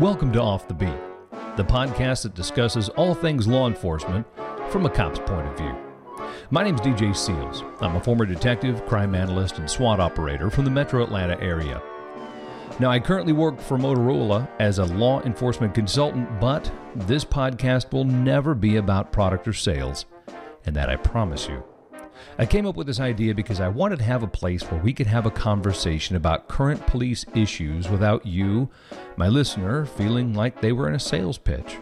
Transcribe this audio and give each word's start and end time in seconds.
Welcome 0.00 0.32
to 0.32 0.40
Off 0.40 0.66
the 0.66 0.74
Beat, 0.74 0.98
the 1.56 1.62
podcast 1.62 2.24
that 2.24 2.34
discusses 2.34 2.88
all 2.88 3.14
things 3.14 3.46
law 3.46 3.68
enforcement 3.68 4.26
from 4.70 4.86
a 4.86 4.90
cop's 4.90 5.20
point 5.20 5.46
of 5.46 5.56
view. 5.56 5.72
My 6.50 6.64
name's 6.64 6.80
DJ 6.80 7.14
Seals. 7.14 7.62
I'm 7.80 7.94
a 7.94 8.00
former 8.00 8.26
detective, 8.26 8.84
crime 8.86 9.14
analyst, 9.14 9.58
and 9.58 9.70
SWAT 9.70 10.00
operator 10.00 10.50
from 10.50 10.64
the 10.64 10.70
metro 10.70 11.04
Atlanta 11.04 11.40
area. 11.40 11.80
Now, 12.80 12.90
I 12.90 12.98
currently 12.98 13.32
work 13.32 13.60
for 13.60 13.78
Motorola 13.78 14.48
as 14.58 14.78
a 14.78 14.84
law 14.84 15.22
enforcement 15.22 15.74
consultant, 15.74 16.40
but 16.40 16.72
this 16.96 17.24
podcast 17.24 17.92
will 17.92 18.04
never 18.04 18.56
be 18.56 18.76
about 18.76 19.12
product 19.12 19.46
or 19.46 19.52
sales, 19.52 20.06
and 20.66 20.74
that 20.74 20.90
I 20.90 20.96
promise 20.96 21.46
you. 21.46 21.62
I 22.38 22.46
came 22.46 22.66
up 22.66 22.76
with 22.76 22.86
this 22.86 23.00
idea 23.00 23.34
because 23.34 23.60
I 23.60 23.68
wanted 23.68 23.98
to 23.98 24.04
have 24.04 24.22
a 24.22 24.28
place 24.28 24.62
where 24.64 24.80
we 24.80 24.92
could 24.92 25.06
have 25.06 25.26
a 25.26 25.30
conversation 25.30 26.16
about 26.16 26.48
current 26.48 26.86
police 26.86 27.24
issues 27.34 27.88
without 27.88 28.26
you, 28.26 28.70
my 29.16 29.28
listener, 29.28 29.86
feeling 29.86 30.34
like 30.34 30.60
they 30.60 30.72
were 30.72 30.88
in 30.88 30.94
a 30.94 31.00
sales 31.00 31.38
pitch. 31.38 31.78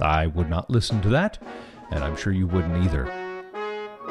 I 0.00 0.28
would 0.28 0.48
not 0.48 0.70
listen 0.70 1.00
to 1.02 1.08
that, 1.08 1.42
and 1.90 2.04
I'm 2.04 2.16
sure 2.16 2.32
you 2.32 2.46
wouldn't 2.46 2.84
either. 2.84 3.06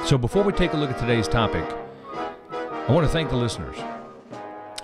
So 0.06 0.18
before 0.18 0.44
we 0.44 0.52
take 0.54 0.74
a 0.74 0.78
look 0.78 0.90
at 0.90 1.00
today's 1.00 1.28
topic, 1.28 1.66
I 2.52 2.92
want 2.92 3.06
to 3.06 3.12
thank 3.12 3.30
the 3.30 3.36
listeners. 3.36 3.78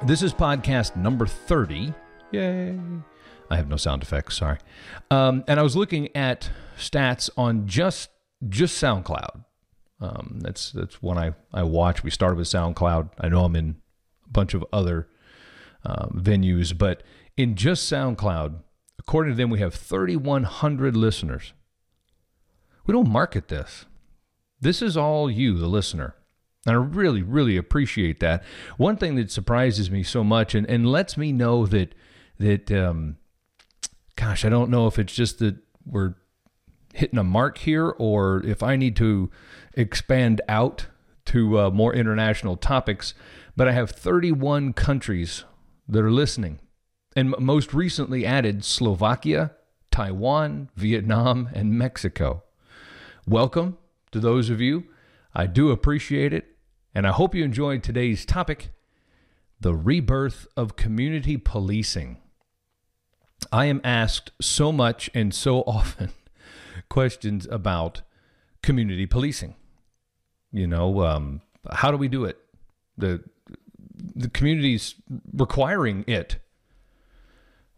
This 0.06 0.22
is 0.22 0.34
podcast 0.34 0.96
number 0.96 1.26
30. 1.26 1.94
Yay. 2.32 2.78
I 3.50 3.56
have 3.56 3.70
no 3.70 3.78
sound 3.78 4.04
effects, 4.04 4.38
sorry. 4.38 4.58
Um, 5.12 5.44
and 5.48 5.60
I 5.60 5.64
was 5.64 5.76
looking 5.76 6.16
at 6.16 6.50
stats 6.78 7.30
on 7.38 7.68
just 7.68 8.10
just 8.50 8.82
SoundCloud. 8.82 9.46
Um, 10.04 10.40
that's 10.42 10.72
that's 10.72 11.02
one 11.02 11.18
I, 11.18 11.34
I 11.54 11.64
watch. 11.64 12.04
We 12.04 12.10
started 12.10 12.38
with 12.38 12.48
SoundCloud. 12.48 13.12
I 13.22 13.30
know 13.30 13.46
I'm 13.46 13.56
in 13.56 13.78
a 14.26 14.30
bunch 14.30 14.54
of 14.54 14.66
other 14.74 15.08
um, 15.86 16.22
venues, 16.22 16.78
but 16.78 17.04
in 17.38 17.56
just 17.56 17.90
SoundCloud, 17.90 18.60
according 19.00 19.32
to 19.34 19.38
them, 19.38 19.50
we 19.50 19.60
have 19.60 19.74
3,100 19.74 20.98
listeners. 20.98 21.54
We 22.86 22.92
don't 22.92 23.10
market 23.10 23.48
this. 23.48 23.86
This 24.60 24.82
is 24.82 24.98
all 24.98 25.32
you, 25.32 25.58
the 25.58 25.68
listener. 25.68 26.16
And 26.66 26.76
I 26.76 26.80
really, 26.80 27.22
really 27.22 27.56
appreciate 27.56 28.20
that. 28.20 28.44
One 28.76 28.98
thing 28.98 29.16
that 29.16 29.32
surprises 29.32 29.90
me 29.90 30.04
so 30.04 30.22
much 30.24 30.54
and, 30.54 30.70
and 30.70 30.86
lets 30.86 31.16
me 31.16 31.32
know 31.32 31.66
that 31.68 31.96
that 32.40 32.72
um, 32.72 33.18
gosh, 34.18 34.44
I 34.44 34.50
don't 34.50 34.70
know 34.70 34.88
if 34.88 35.00
it's 35.00 35.14
just 35.14 35.40
that 35.40 35.56
we're 35.86 36.16
hitting 36.94 37.20
a 37.20 37.24
mark 37.24 37.58
here 37.58 37.90
or 37.90 38.42
if 38.46 38.64
I 38.64 38.78
need 38.78 38.96
to 38.98 39.30
expand 39.74 40.42
out 40.48 40.88
to 41.26 41.60
uh, 41.60 41.70
more 41.72 41.94
international 41.94 42.56
topics. 42.56 43.14
But 43.58 43.68
I 43.68 43.74
have 43.74 43.92
31 43.92 44.74
countries 44.74 45.44
that 45.88 46.04
are 46.04 46.12
listening, 46.12 46.60
and 47.16 47.36
most 47.40 47.74
recently 47.74 48.26
added 48.26 48.64
Slovakia, 48.64 49.52
Taiwan, 49.92 50.70
Vietnam, 50.76 51.50
and 51.54 51.78
Mexico. 51.78 52.44
Welcome 53.28 53.78
to 54.12 54.20
those 54.20 54.50
of 54.50 54.62
you. 54.62 54.86
I 55.36 55.48
do 55.48 55.72
appreciate 55.72 56.34
it. 56.34 56.46
And 56.96 57.08
I 57.08 57.12
hope 57.12 57.34
you 57.34 57.44
enjoyed 57.44 57.84
today's 57.84 58.26
topic 58.26 58.70
the 59.60 59.74
rebirth 59.74 60.46
of 60.58 60.76
community 60.76 61.38
policing. 61.38 62.18
I 63.52 63.66
am 63.66 63.80
asked 63.84 64.32
so 64.42 64.72
much 64.72 65.10
and 65.14 65.34
so 65.34 65.62
often 65.68 66.12
questions 66.94 67.48
about 67.50 68.04
community 68.62 69.08
policing. 69.08 69.56
You 70.52 70.68
know, 70.68 71.04
um, 71.04 71.42
how 71.72 71.90
do 71.90 71.98
we 71.98 72.08
do 72.08 72.24
it? 72.24 72.38
The 72.96 73.24
the 74.16 74.30
community's 74.30 74.94
requiring 75.34 76.04
it. 76.08 76.38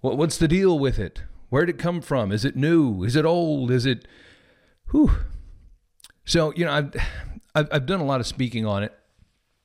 What, 0.01 0.17
what's 0.17 0.37
the 0.37 0.49
deal 0.49 0.77
with 0.77 0.99
it? 0.99 1.23
Where 1.49 1.65
did 1.65 1.75
it 1.75 1.81
come 1.81 2.01
from? 2.01 2.33
Is 2.33 2.43
it 2.43 2.57
new? 2.57 3.03
Is 3.05 3.15
it 3.15 3.23
old? 3.23 3.71
Is 3.71 3.85
it? 3.85 4.05
Whew. 4.91 5.11
So 6.25 6.51
you 6.53 6.65
know, 6.65 6.73
I've, 6.73 6.93
I've 7.55 7.69
I've 7.71 7.85
done 7.85 8.01
a 8.01 8.05
lot 8.05 8.19
of 8.19 8.27
speaking 8.27 8.65
on 8.65 8.83
it. 8.83 8.93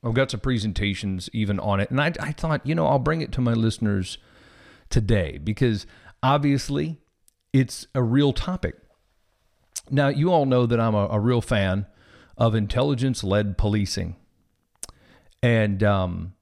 I've 0.01 0.13
got 0.13 0.31
some 0.31 0.39
presentations 0.39 1.29
even 1.33 1.59
on 1.59 1.81
it, 1.81 1.91
and 1.91 1.99
I 1.99 2.13
I 2.21 2.31
thought 2.31 2.65
you 2.65 2.73
know 2.73 2.87
I'll 2.87 2.99
bring 2.99 3.19
it 3.19 3.33
to 3.33 3.41
my 3.41 3.53
listeners 3.53 4.17
today 4.89 5.39
because 5.43 5.85
obviously 6.23 7.01
it's 7.51 7.85
a 7.93 8.01
real 8.01 8.31
topic. 8.31 8.75
Now 9.91 10.07
you 10.07 10.31
all 10.31 10.45
know 10.45 10.65
that 10.65 10.79
I'm 10.79 10.95
a, 10.95 11.07
a 11.07 11.19
real 11.19 11.41
fan 11.41 11.85
of 12.37 12.55
intelligence 12.55 13.23
led 13.23 13.57
policing, 13.57 14.15
and 15.43 15.83
um, 15.83 16.33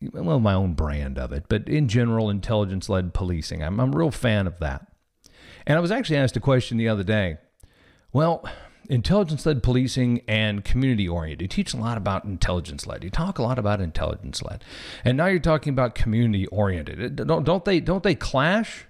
well, 0.00 0.40
my 0.40 0.54
own 0.54 0.74
brand 0.74 1.18
of 1.18 1.32
it, 1.32 1.44
but 1.48 1.68
in 1.68 1.88
general, 1.88 2.30
intelligence 2.30 2.88
led 2.88 3.12
policing. 3.12 3.62
I'm, 3.62 3.80
I'm 3.80 3.92
a 3.92 3.96
real 3.96 4.10
fan 4.10 4.46
of 4.46 4.58
that. 4.60 4.86
And 5.66 5.76
I 5.76 5.80
was 5.80 5.90
actually 5.90 6.16
asked 6.16 6.36
a 6.36 6.40
question 6.40 6.78
the 6.78 6.88
other 6.88 7.02
day. 7.02 7.38
Well, 8.12 8.48
intelligence 8.88 9.44
led 9.44 9.62
policing 9.62 10.22
and 10.28 10.64
community 10.64 11.08
oriented. 11.08 11.42
You 11.42 11.48
teach 11.48 11.74
a 11.74 11.76
lot 11.76 11.98
about 11.98 12.24
intelligence 12.24 12.86
led. 12.86 13.04
You 13.04 13.10
talk 13.10 13.38
a 13.38 13.42
lot 13.42 13.58
about 13.58 13.80
intelligence 13.80 14.42
led. 14.42 14.64
And 15.04 15.16
now 15.16 15.26
you're 15.26 15.40
talking 15.40 15.72
about 15.72 15.94
community 15.94 16.46
oriented. 16.46 17.16
Don't, 17.16 17.44
don't 17.44 17.64
they 17.64 17.80
don't 17.80 18.02
they 18.02 18.14
clash? 18.14 18.86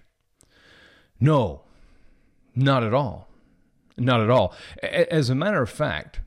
No. 1.19 1.63
Not 2.55 2.85
at 2.85 2.95
all. 2.95 3.28
Not 3.99 4.21
at 4.21 4.31
all. 4.31 4.55
As 4.83 5.31
a 5.31 5.35
matter 5.35 5.63
of 5.63 5.71
fact, 5.71 6.21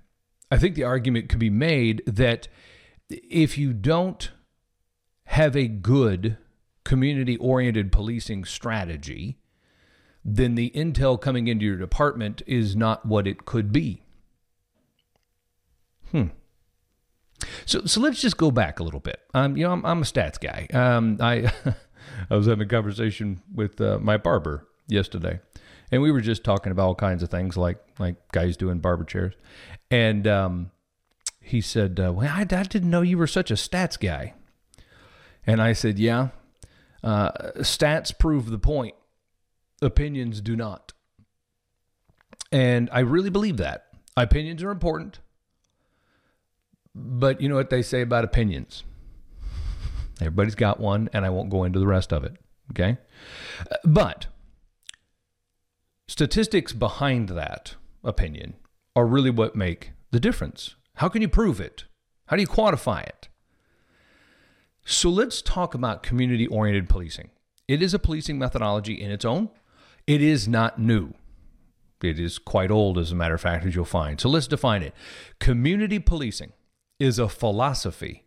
I 0.49 0.57
think 0.57 0.75
the 0.75 0.83
argument 0.83 1.29
could 1.29 1.39
be 1.39 1.49
made 1.49 2.03
that 2.05 2.47
if 3.09 3.57
you 3.57 3.73
don't 3.73 4.31
have 5.25 5.55
a 5.55 5.67
good 5.67 6.37
community 6.83 7.37
oriented 7.37 7.91
policing 7.91 8.43
strategy, 8.43 9.37
then 10.23 10.55
the 10.55 10.71
intel 10.75 11.19
coming 11.19 11.47
into 11.47 11.65
your 11.65 11.77
department 11.77 12.41
is 12.45 12.75
not 12.75 13.05
what 13.05 13.27
it 13.27 13.45
could 13.45 13.71
be. 13.71 14.01
Hmm. 16.11 16.27
So, 17.65 17.85
so 17.85 18.01
let's 18.01 18.21
just 18.21 18.37
go 18.37 18.51
back 18.51 18.79
a 18.79 18.83
little 18.83 18.99
bit. 18.99 19.19
Um, 19.33 19.57
you 19.57 19.63
know, 19.63 19.71
I'm, 19.71 19.85
I'm 19.85 20.01
a 20.01 20.05
stats 20.05 20.39
guy. 20.39 20.67
Um, 20.73 21.17
I, 21.19 21.51
I 22.29 22.35
was 22.35 22.47
having 22.47 22.65
a 22.65 22.69
conversation 22.69 23.41
with 23.53 23.79
uh, 23.81 23.97
my 23.99 24.17
barber 24.17 24.67
yesterday, 24.87 25.39
and 25.91 26.01
we 26.01 26.11
were 26.11 26.21
just 26.21 26.43
talking 26.43 26.71
about 26.71 26.87
all 26.87 26.95
kinds 26.95 27.23
of 27.23 27.29
things, 27.29 27.57
like 27.57 27.77
like 27.99 28.15
guys 28.31 28.57
doing 28.57 28.79
barber 28.79 29.03
chairs, 29.03 29.33
and 29.89 30.27
um, 30.27 30.71
he 31.39 31.61
said, 31.61 31.99
uh, 31.99 32.13
"Well, 32.13 32.29
I, 32.29 32.41
I 32.41 32.63
didn't 32.63 32.89
know 32.89 33.01
you 33.01 33.17
were 33.17 33.27
such 33.27 33.51
a 33.51 33.55
stats 33.55 33.99
guy," 33.99 34.33
and 35.45 35.61
I 35.61 35.73
said, 35.73 35.99
"Yeah, 35.99 36.29
uh, 37.03 37.31
stats 37.57 38.17
prove 38.17 38.49
the 38.49 38.59
point." 38.59 38.95
opinions 39.81 40.41
do 40.41 40.55
not. 40.55 40.93
And 42.51 42.89
I 42.91 42.99
really 42.99 43.29
believe 43.29 43.57
that. 43.57 43.87
Opinions 44.15 44.61
are 44.63 44.71
important. 44.71 45.19
But 46.93 47.41
you 47.41 47.49
know 47.49 47.55
what 47.55 47.69
they 47.69 47.81
say 47.81 48.01
about 48.01 48.23
opinions? 48.23 48.83
Everybody's 50.19 50.55
got 50.55 50.79
one, 50.79 51.09
and 51.13 51.25
I 51.25 51.29
won't 51.29 51.49
go 51.49 51.63
into 51.63 51.79
the 51.79 51.87
rest 51.87 52.11
of 52.11 52.23
it. 52.23 52.35
Okay? 52.71 52.97
But 53.83 54.27
statistics 56.11 56.73
behind 56.73 57.29
that 57.29 57.75
opinion 58.03 58.53
are 58.97 59.07
really 59.07 59.29
what 59.29 59.55
make 59.55 59.91
the 60.11 60.19
difference. 60.19 60.75
How 60.95 61.07
can 61.07 61.21
you 61.21 61.29
prove 61.29 61.61
it? 61.61 61.85
How 62.25 62.35
do 62.35 62.41
you 62.41 62.49
quantify 62.49 63.03
it? 63.03 63.29
So 64.83 65.09
let's 65.09 65.41
talk 65.41 65.73
about 65.73 66.03
community 66.03 66.47
oriented 66.47 66.89
policing. 66.89 67.29
It 67.65 67.81
is 67.81 67.93
a 67.93 67.99
policing 67.99 68.37
methodology 68.37 69.01
in 69.01 69.09
its 69.09 69.23
own. 69.23 69.51
It 70.05 70.21
is 70.21 70.49
not 70.49 70.77
new. 70.77 71.13
It 72.03 72.19
is 72.19 72.39
quite 72.39 72.71
old, 72.71 72.97
as 72.97 73.13
a 73.13 73.15
matter 73.15 73.35
of 73.35 73.41
fact, 73.41 73.65
as 73.65 73.73
you'll 73.73 73.85
find. 73.85 74.19
So 74.19 74.27
let's 74.27 74.47
define 74.47 74.83
it. 74.83 74.93
Community 75.39 75.99
policing 75.99 76.51
is 76.99 77.19
a 77.19 77.29
philosophy 77.29 78.25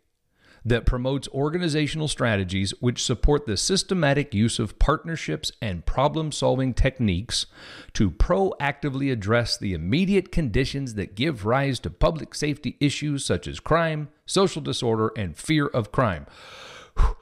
that 0.65 0.85
promotes 0.85 1.27
organizational 1.29 2.07
strategies 2.07 2.71
which 2.79 3.03
support 3.03 3.45
the 3.45 3.55
systematic 3.55 4.33
use 4.33 4.57
of 4.57 4.79
partnerships 4.79 5.51
and 5.61 5.85
problem 5.85 6.31
solving 6.31 6.73
techniques 6.73 7.45
to 7.93 8.09
proactively 8.09 9.11
address 9.11 9.57
the 9.57 9.73
immediate 9.73 10.31
conditions 10.31 10.95
that 10.95 11.15
give 11.15 11.45
rise 11.45 11.79
to 11.79 11.89
public 11.89 12.33
safety 12.33 12.75
issues 12.79 13.23
such 13.23 13.47
as 13.47 13.59
crime, 13.59 14.09
social 14.25 14.61
disorder, 14.61 15.11
and 15.15 15.37
fear 15.37 15.67
of 15.67 15.91
crime. 15.91 16.25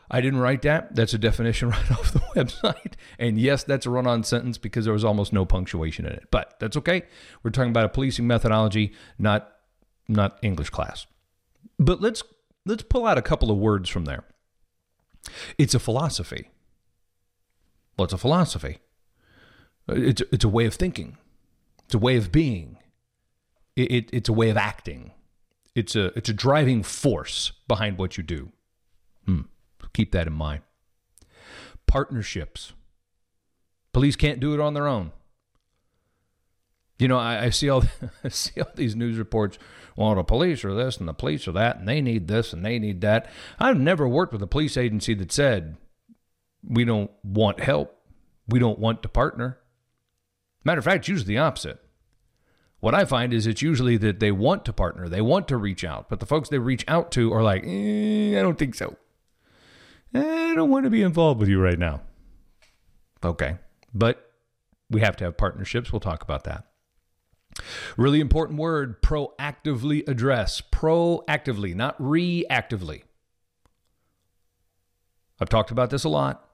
I 0.09 0.21
didn't 0.21 0.39
write 0.39 0.61
that. 0.61 0.95
That's 0.95 1.13
a 1.13 1.17
definition 1.17 1.69
right 1.71 1.91
off 1.91 2.13
the 2.13 2.19
website. 2.19 2.93
And 3.17 3.39
yes, 3.39 3.63
that's 3.63 3.85
a 3.85 3.89
run 3.89 4.07
on 4.07 4.23
sentence 4.23 4.57
because 4.57 4.85
there 4.85 4.93
was 4.93 5.03
almost 5.03 5.33
no 5.33 5.45
punctuation 5.45 6.05
in 6.05 6.13
it. 6.13 6.27
But 6.31 6.55
that's 6.59 6.77
okay. 6.77 7.03
We're 7.41 7.51
talking 7.51 7.71
about 7.71 7.85
a 7.85 7.89
policing 7.89 8.27
methodology, 8.27 8.93
not 9.17 9.49
not 10.07 10.37
English 10.41 10.69
class. 10.69 11.07
But 11.79 12.01
let's 12.01 12.23
let's 12.65 12.83
pull 12.83 13.05
out 13.05 13.17
a 13.17 13.21
couple 13.21 13.51
of 13.51 13.57
words 13.57 13.89
from 13.89 14.05
there. 14.05 14.23
It's 15.57 15.73
a 15.73 15.79
philosophy. 15.79 16.49
Well, 17.97 18.05
it's 18.05 18.13
a 18.13 18.17
philosophy. 18.17 18.79
It's, 19.87 20.21
it's 20.31 20.43
a 20.43 20.49
way 20.49 20.65
of 20.65 20.73
thinking. 20.73 21.17
It's 21.85 21.93
a 21.93 21.99
way 21.99 22.17
of 22.17 22.31
being. 22.31 22.77
It, 23.75 23.91
it, 23.91 24.09
it's 24.11 24.29
a 24.29 24.33
way 24.33 24.49
of 24.49 24.57
acting. 24.57 25.11
It's 25.75 25.95
a, 25.95 26.05
it's 26.17 26.29
a 26.29 26.33
driving 26.33 26.83
force 26.83 27.51
behind 27.67 27.97
what 27.97 28.17
you 28.17 28.23
do. 28.23 28.51
Hmm. 29.25 29.41
Keep 29.93 30.11
that 30.11 30.27
in 30.27 30.33
mind. 30.33 30.61
Partnerships 31.87 32.73
Police 33.93 34.15
can't 34.15 34.39
do 34.39 34.53
it 34.55 34.59
on 34.59 34.73
their 34.73 34.87
own. 34.87 35.11
You 36.99 37.07
know, 37.07 37.17
I, 37.17 37.45
I 37.45 37.49
see 37.49 37.69
all 37.69 37.83
I 38.23 38.29
see 38.29 38.61
all 38.61 38.71
these 38.75 38.95
news 38.95 39.17
reports. 39.17 39.57
Well, 39.95 40.15
the 40.15 40.23
police 40.23 40.65
are 40.65 40.73
this 40.73 40.97
and 40.97 41.07
the 41.07 41.13
police 41.13 41.47
are 41.47 41.51
that, 41.53 41.77
and 41.77 41.87
they 41.87 42.01
need 42.01 42.27
this 42.27 42.53
and 42.53 42.65
they 42.65 42.79
need 42.79 43.01
that. 43.01 43.29
I've 43.59 43.79
never 43.79 44.07
worked 44.07 44.33
with 44.33 44.41
a 44.41 44.47
police 44.47 44.77
agency 44.77 45.13
that 45.15 45.31
said 45.31 45.77
we 46.67 46.85
don't 46.85 47.11
want 47.23 47.59
help, 47.59 47.95
we 48.47 48.59
don't 48.59 48.79
want 48.79 49.03
to 49.03 49.09
partner. 49.09 49.59
Matter 50.63 50.79
of 50.79 50.85
fact, 50.85 51.07
usually 51.07 51.35
the 51.35 51.39
opposite. 51.39 51.79
What 52.79 52.95
I 52.95 53.05
find 53.05 53.33
is 53.33 53.47
it's 53.47 53.61
usually 53.61 53.95
that 53.97 54.19
they 54.19 54.31
want 54.31 54.65
to 54.65 54.73
partner, 54.73 55.07
they 55.07 55.21
want 55.21 55.47
to 55.49 55.57
reach 55.57 55.83
out, 55.83 56.09
but 56.09 56.19
the 56.19 56.25
folks 56.25 56.49
they 56.49 56.59
reach 56.59 56.83
out 56.87 57.11
to 57.13 57.31
are 57.33 57.43
like, 57.43 57.63
eh, 57.65 58.37
I 58.37 58.41
don't 58.41 58.57
think 58.57 58.75
so. 58.75 58.97
I 60.13 60.53
don't 60.55 60.69
want 60.69 60.83
to 60.83 60.89
be 60.89 61.01
involved 61.01 61.39
with 61.39 61.49
you 61.49 61.59
right 61.59 61.79
now. 61.79 62.01
Okay. 63.23 63.57
But 63.93 64.31
we 64.89 65.01
have 65.01 65.15
to 65.17 65.23
have 65.23 65.37
partnerships. 65.37 65.91
We'll 65.91 65.99
talk 65.99 66.23
about 66.23 66.43
that. 66.43 66.65
Really 67.97 68.19
important 68.19 68.59
word 68.59 69.01
proactively 69.01 70.07
address. 70.07 70.61
Proactively, 70.61 71.75
not 71.75 71.97
reactively. 71.99 73.03
I've 75.39 75.49
talked 75.49 75.71
about 75.71 75.89
this 75.89 76.03
a 76.03 76.09
lot. 76.09 76.49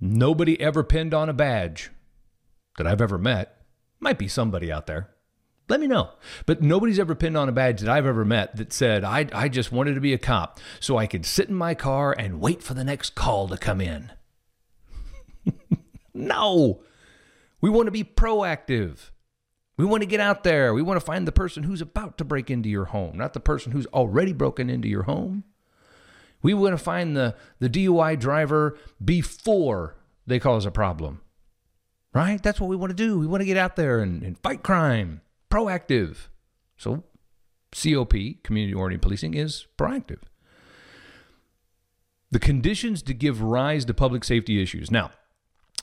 Nobody 0.00 0.60
ever 0.60 0.82
pinned 0.82 1.14
on 1.14 1.28
a 1.28 1.32
badge 1.34 1.90
that 2.76 2.86
I've 2.86 3.00
ever 3.00 3.18
met. 3.18 3.62
Might 4.00 4.18
be 4.18 4.28
somebody 4.28 4.70
out 4.70 4.86
there. 4.86 5.10
Let 5.68 5.80
me 5.80 5.86
know. 5.86 6.10
But 6.44 6.60
nobody's 6.62 6.98
ever 6.98 7.14
pinned 7.14 7.38
on 7.38 7.48
a 7.48 7.52
badge 7.52 7.80
that 7.80 7.88
I've 7.88 8.04
ever 8.04 8.24
met 8.24 8.56
that 8.56 8.72
said, 8.72 9.02
I, 9.02 9.26
I 9.32 9.48
just 9.48 9.72
wanted 9.72 9.94
to 9.94 10.00
be 10.00 10.12
a 10.12 10.18
cop 10.18 10.60
so 10.78 10.98
I 10.98 11.06
could 11.06 11.24
sit 11.24 11.48
in 11.48 11.54
my 11.54 11.74
car 11.74 12.14
and 12.18 12.40
wait 12.40 12.62
for 12.62 12.74
the 12.74 12.84
next 12.84 13.14
call 13.14 13.48
to 13.48 13.56
come 13.56 13.80
in. 13.80 14.12
no. 16.14 16.82
We 17.62 17.70
want 17.70 17.86
to 17.86 17.92
be 17.92 18.04
proactive. 18.04 19.10
We 19.76 19.84
want 19.84 20.02
to 20.02 20.06
get 20.08 20.20
out 20.20 20.44
there. 20.44 20.72
We 20.72 20.82
want 20.82 21.00
to 21.00 21.04
find 21.04 21.26
the 21.26 21.32
person 21.32 21.64
who's 21.64 21.80
about 21.80 22.16
to 22.18 22.24
break 22.24 22.50
into 22.50 22.68
your 22.68 22.86
home, 22.86 23.18
not 23.18 23.32
the 23.32 23.40
person 23.40 23.72
who's 23.72 23.86
already 23.86 24.32
broken 24.32 24.70
into 24.70 24.88
your 24.88 25.02
home. 25.02 25.44
We 26.42 26.54
want 26.54 26.74
to 26.74 26.82
find 26.82 27.16
the, 27.16 27.34
the 27.58 27.70
DUI 27.70 28.18
driver 28.18 28.78
before 29.04 29.96
they 30.26 30.38
cause 30.38 30.66
a 30.66 30.70
problem. 30.70 31.22
Right? 32.12 32.40
That's 32.40 32.60
what 32.60 32.68
we 32.68 32.76
want 32.76 32.90
to 32.90 32.96
do. 32.96 33.18
We 33.18 33.26
want 33.26 33.40
to 33.40 33.46
get 33.46 33.56
out 33.56 33.74
there 33.74 34.00
and, 34.00 34.22
and 34.22 34.38
fight 34.38 34.62
crime 34.62 35.22
proactive. 35.50 36.28
So, 36.76 37.02
COP, 37.72 38.12
community 38.44 38.74
oriented 38.74 39.02
policing, 39.02 39.34
is 39.34 39.66
proactive. 39.76 40.20
The 42.30 42.38
conditions 42.38 43.02
to 43.02 43.14
give 43.14 43.42
rise 43.42 43.84
to 43.86 43.94
public 43.94 44.22
safety 44.22 44.62
issues. 44.62 44.90
Now, 44.90 45.10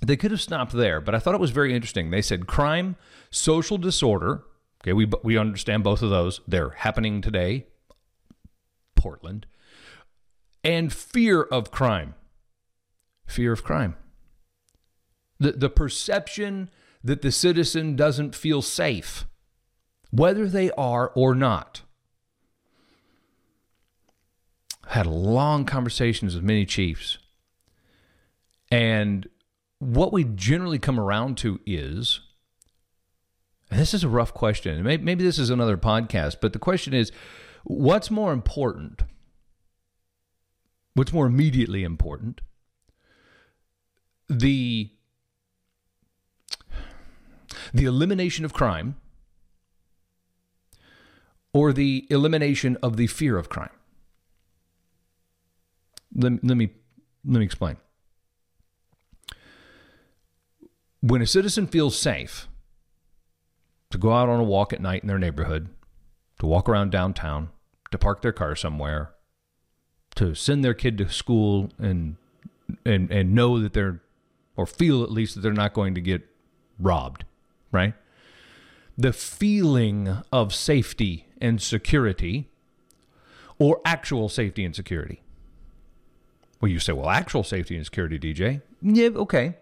they 0.01 0.17
could 0.17 0.31
have 0.31 0.41
stopped 0.41 0.73
there, 0.73 0.99
but 0.99 1.15
I 1.15 1.19
thought 1.19 1.35
it 1.35 1.41
was 1.41 1.51
very 1.51 1.73
interesting. 1.73 2.09
They 2.09 2.21
said 2.21 2.47
crime, 2.47 2.95
social 3.29 3.77
disorder. 3.77 4.43
Okay, 4.83 4.93
we 4.93 5.07
we 5.23 5.37
understand 5.37 5.83
both 5.83 6.01
of 6.01 6.09
those. 6.09 6.41
They're 6.47 6.71
happening 6.71 7.21
today. 7.21 7.67
Portland. 8.95 9.45
And 10.63 10.91
fear 10.91 11.41
of 11.41 11.71
crime. 11.71 12.15
Fear 13.25 13.53
of 13.53 13.63
crime. 13.63 13.95
The 15.39 15.53
the 15.53 15.69
perception 15.69 16.69
that 17.03 17.21
the 17.21 17.31
citizen 17.31 17.95
doesn't 17.95 18.35
feel 18.35 18.61
safe 18.61 19.25
whether 20.11 20.47
they 20.47 20.69
are 20.71 21.11
or 21.15 21.33
not. 21.33 21.81
Had 24.87 25.07
long 25.07 25.65
conversations 25.65 26.35
with 26.35 26.43
many 26.43 26.65
chiefs. 26.65 27.17
And 28.69 29.27
what 29.81 30.13
we 30.13 30.23
generally 30.23 30.77
come 30.77 30.99
around 30.99 31.39
to 31.39 31.59
is 31.65 32.19
and 33.71 33.79
this 33.79 33.95
is 33.95 34.03
a 34.03 34.09
rough 34.09 34.31
question. 34.31 34.83
Maybe, 34.83 35.01
maybe 35.01 35.23
this 35.23 35.39
is 35.39 35.49
another 35.49 35.75
podcast, 35.75 36.35
but 36.39 36.53
the 36.53 36.59
question 36.59 36.93
is 36.93 37.11
what's 37.63 38.11
more 38.11 38.31
important? 38.31 39.01
What's 40.93 41.11
more 41.11 41.25
immediately 41.25 41.83
important? 41.83 42.41
The 44.29 44.91
the 47.73 47.85
elimination 47.85 48.45
of 48.45 48.53
crime 48.53 48.97
or 51.53 51.73
the 51.73 52.05
elimination 52.11 52.77
of 52.83 52.97
the 52.97 53.07
fear 53.07 53.35
of 53.35 53.49
crime. 53.49 53.69
Let, 56.13 56.43
let, 56.43 56.57
me, 56.57 56.69
let 57.25 57.39
me 57.39 57.45
explain. 57.45 57.77
When 61.01 61.21
a 61.21 61.27
citizen 61.27 61.67
feels 61.67 61.99
safe 61.99 62.47
to 63.89 63.97
go 63.97 64.13
out 64.13 64.29
on 64.29 64.39
a 64.39 64.43
walk 64.43 64.71
at 64.71 64.81
night 64.81 65.01
in 65.01 65.07
their 65.07 65.19
neighborhood, 65.19 65.69
to 66.39 66.45
walk 66.45 66.69
around 66.69 66.91
downtown, 66.91 67.49
to 67.91 67.97
park 67.97 68.21
their 68.21 68.31
car 68.31 68.55
somewhere, 68.55 69.11
to 70.15 70.35
send 70.35 70.63
their 70.63 70.73
kid 70.73 70.97
to 70.99 71.09
school 71.09 71.69
and 71.77 72.17
and 72.85 73.11
and 73.11 73.33
know 73.33 73.59
that 73.59 73.73
they're 73.73 74.01
or 74.55 74.65
feel 74.65 75.03
at 75.03 75.11
least 75.11 75.35
that 75.35 75.41
they're 75.41 75.53
not 75.53 75.73
going 75.73 75.95
to 75.95 76.01
get 76.01 76.21
robbed, 76.79 77.25
right? 77.71 77.93
The 78.97 79.13
feeling 79.13 80.17
of 80.31 80.53
safety 80.53 81.25
and 81.39 81.61
security 81.61 82.49
or 83.61 83.79
actual 83.85 84.27
safety 84.27 84.65
and 84.65 84.75
security? 84.75 85.21
Well, 86.59 86.71
you 86.71 86.79
say, 86.79 86.93
well, 86.93 87.09
actual 87.09 87.43
safety 87.43 87.75
and 87.75 87.85
security, 87.85 88.17
DJ. 88.17 88.61
Yeah, 88.81 89.09
okay. 89.09 89.57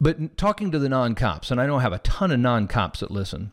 But 0.00 0.36
talking 0.36 0.70
to 0.70 0.78
the 0.78 0.88
non 0.88 1.14
cops, 1.14 1.50
and 1.50 1.60
I 1.60 1.66
know 1.66 1.76
I 1.76 1.82
have 1.82 1.92
a 1.92 1.98
ton 1.98 2.30
of 2.30 2.40
non 2.40 2.68
cops 2.68 3.00
that 3.00 3.10
listen, 3.10 3.52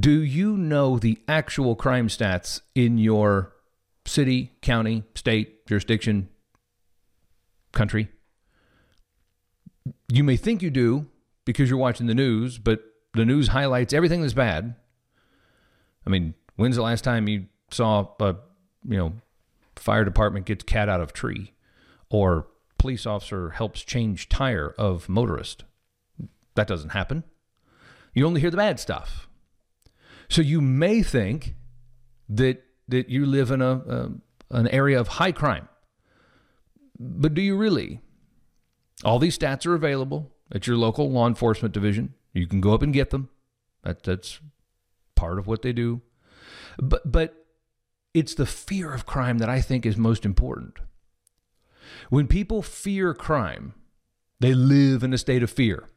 do 0.00 0.22
you 0.22 0.56
know 0.56 0.98
the 0.98 1.18
actual 1.28 1.76
crime 1.76 2.08
stats 2.08 2.60
in 2.74 2.98
your 2.98 3.52
city, 4.06 4.52
county, 4.62 5.04
state, 5.14 5.66
jurisdiction, 5.66 6.28
country? 7.72 8.08
You 10.08 10.24
may 10.24 10.36
think 10.36 10.62
you 10.62 10.70
do 10.70 11.06
because 11.44 11.68
you're 11.68 11.78
watching 11.78 12.06
the 12.06 12.14
news, 12.14 12.58
but 12.58 12.82
the 13.12 13.24
news 13.24 13.48
highlights 13.48 13.92
everything 13.92 14.22
that's 14.22 14.34
bad. 14.34 14.74
I 16.06 16.10
mean, 16.10 16.34
when's 16.56 16.76
the 16.76 16.82
last 16.82 17.04
time 17.04 17.28
you 17.28 17.46
saw 17.70 18.08
a 18.20 18.36
you 18.86 18.96
know 18.96 19.12
fire 19.76 20.04
department 20.04 20.46
gets 20.46 20.64
cat 20.64 20.88
out 20.88 21.00
of 21.00 21.12
tree, 21.12 21.52
or 22.10 22.48
police 22.84 23.06
officer 23.06 23.48
helps 23.48 23.82
change 23.82 24.28
tire 24.28 24.74
of 24.76 25.08
motorist? 25.08 25.64
That 26.54 26.68
doesn't 26.68 26.90
happen. 26.90 27.24
You 28.12 28.26
only 28.26 28.42
hear 28.42 28.50
the 28.50 28.58
bad 28.58 28.78
stuff. 28.78 29.26
So 30.28 30.42
you 30.42 30.60
may 30.60 31.02
think 31.02 31.54
that 32.28 32.62
that 32.88 33.08
you 33.08 33.24
live 33.24 33.50
in 33.50 33.62
a, 33.62 33.72
a 33.72 34.10
an 34.50 34.68
area 34.68 35.00
of 35.00 35.08
high 35.08 35.32
crime, 35.32 35.66
but 37.00 37.32
do 37.32 37.40
you 37.40 37.56
really? 37.56 38.02
All 39.02 39.18
these 39.18 39.38
stats 39.38 39.64
are 39.64 39.74
available 39.74 40.30
at 40.52 40.66
your 40.66 40.76
local 40.76 41.10
law 41.10 41.26
enforcement 41.26 41.72
division. 41.72 42.12
You 42.34 42.46
can 42.46 42.60
go 42.60 42.74
up 42.74 42.82
and 42.82 42.92
get 42.92 43.08
them. 43.08 43.30
That, 43.82 44.02
that's 44.02 44.40
part 45.14 45.38
of 45.38 45.46
what 45.46 45.62
they 45.62 45.72
do. 45.72 46.02
But, 46.76 47.10
but 47.10 47.46
it's 48.12 48.34
the 48.34 48.46
fear 48.46 48.92
of 48.92 49.06
crime 49.06 49.38
that 49.38 49.48
I 49.48 49.62
think 49.62 49.86
is 49.86 49.96
most 49.96 50.26
important. 50.26 50.78
When 52.10 52.26
people 52.26 52.62
fear 52.62 53.14
crime, 53.14 53.74
they 54.40 54.54
live 54.54 55.02
in 55.02 55.12
a 55.12 55.18
state 55.18 55.42
of 55.42 55.50
fear. 55.50 55.88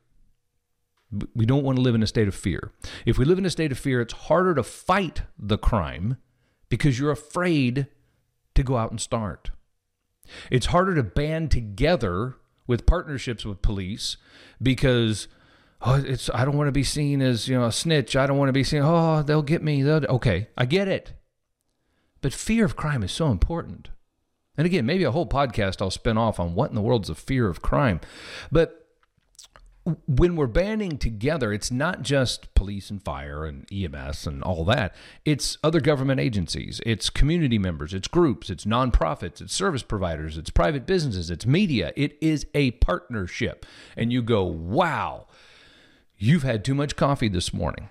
We 1.33 1.45
don't 1.45 1.63
want 1.63 1.77
to 1.77 1.81
live 1.81 1.95
in 1.95 2.03
a 2.03 2.07
state 2.07 2.27
of 2.27 2.35
fear. 2.35 2.71
If 3.05 3.17
we 3.17 3.25
live 3.25 3.37
in 3.37 3.45
a 3.45 3.49
state 3.49 3.71
of 3.71 3.79
fear, 3.79 4.01
it's 4.01 4.13
harder 4.13 4.53
to 4.55 4.63
fight 4.63 5.21
the 5.39 5.57
crime 5.57 6.17
because 6.69 6.99
you're 6.99 7.11
afraid 7.11 7.87
to 8.55 8.63
go 8.63 8.77
out 8.77 8.91
and 8.91 8.99
start. 8.99 9.51
It's 10.51 10.67
harder 10.67 10.95
to 10.95 11.03
band 11.03 11.51
together 11.51 12.35
with 12.65 12.85
partnerships 12.85 13.45
with 13.45 13.61
police 13.61 14.17
because 14.61 15.27
oh, 15.81 16.03
it's 16.05 16.29
I 16.33 16.43
don't 16.43 16.57
want 16.57 16.67
to 16.67 16.73
be 16.73 16.83
seen 16.83 17.21
as 17.21 17.47
you 17.47 17.57
know 17.57 17.65
a 17.65 17.71
snitch. 17.71 18.15
I 18.15 18.27
don't 18.27 18.37
want 18.37 18.49
to 18.49 18.53
be 18.53 18.63
seen. 18.63 18.81
Oh, 18.83 19.21
they'll 19.23 19.41
get 19.41 19.63
me. 19.63 19.83
They'll, 19.83 20.05
okay, 20.05 20.49
I 20.57 20.65
get 20.65 20.87
it. 20.87 21.13
But 22.21 22.33
fear 22.33 22.65
of 22.65 22.75
crime 22.75 23.03
is 23.03 23.11
so 23.11 23.31
important. 23.31 23.89
And 24.57 24.65
again, 24.65 24.85
maybe 24.85 25.03
a 25.03 25.11
whole 25.11 25.27
podcast 25.27 25.81
I'll 25.81 25.91
spin 25.91 26.17
off 26.17 26.39
on 26.39 26.55
what 26.55 26.69
in 26.69 26.75
the 26.75 26.81
world's 26.81 27.09
the 27.09 27.15
fear 27.15 27.47
of 27.47 27.61
crime. 27.61 27.99
But 28.51 28.83
when 30.05 30.35
we're 30.35 30.47
banding 30.47 30.97
together, 30.97 31.53
it's 31.53 31.71
not 31.71 32.01
just 32.01 32.53
police 32.55 32.89
and 32.89 33.01
fire 33.01 33.45
and 33.45 33.65
EMS 33.71 34.27
and 34.27 34.43
all 34.43 34.65
that. 34.65 34.93
It's 35.23 35.57
other 35.63 35.79
government 35.79 36.19
agencies, 36.19 36.81
it's 36.85 37.09
community 37.09 37.57
members, 37.57 37.93
it's 37.93 38.09
groups, 38.09 38.49
it's 38.49 38.65
nonprofits, 38.65 39.39
it's 39.39 39.53
service 39.53 39.83
providers, 39.83 40.37
it's 40.37 40.49
private 40.49 40.85
businesses, 40.85 41.29
it's 41.29 41.45
media. 41.45 41.93
It 41.95 42.17
is 42.19 42.47
a 42.53 42.71
partnership. 42.71 43.65
And 43.95 44.11
you 44.11 44.21
go, 44.21 44.43
wow, 44.43 45.27
You've 46.17 46.43
had 46.43 46.65
too 46.65 46.73
much 46.73 46.95
coffee 46.95 47.29
this 47.29 47.53
morning 47.53 47.89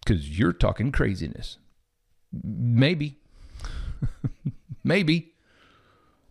because 0.00 0.38
you're 0.38 0.54
talking 0.54 0.90
craziness. 0.90 1.58
Maybe. 2.32 3.18
Maybe. 4.84 5.34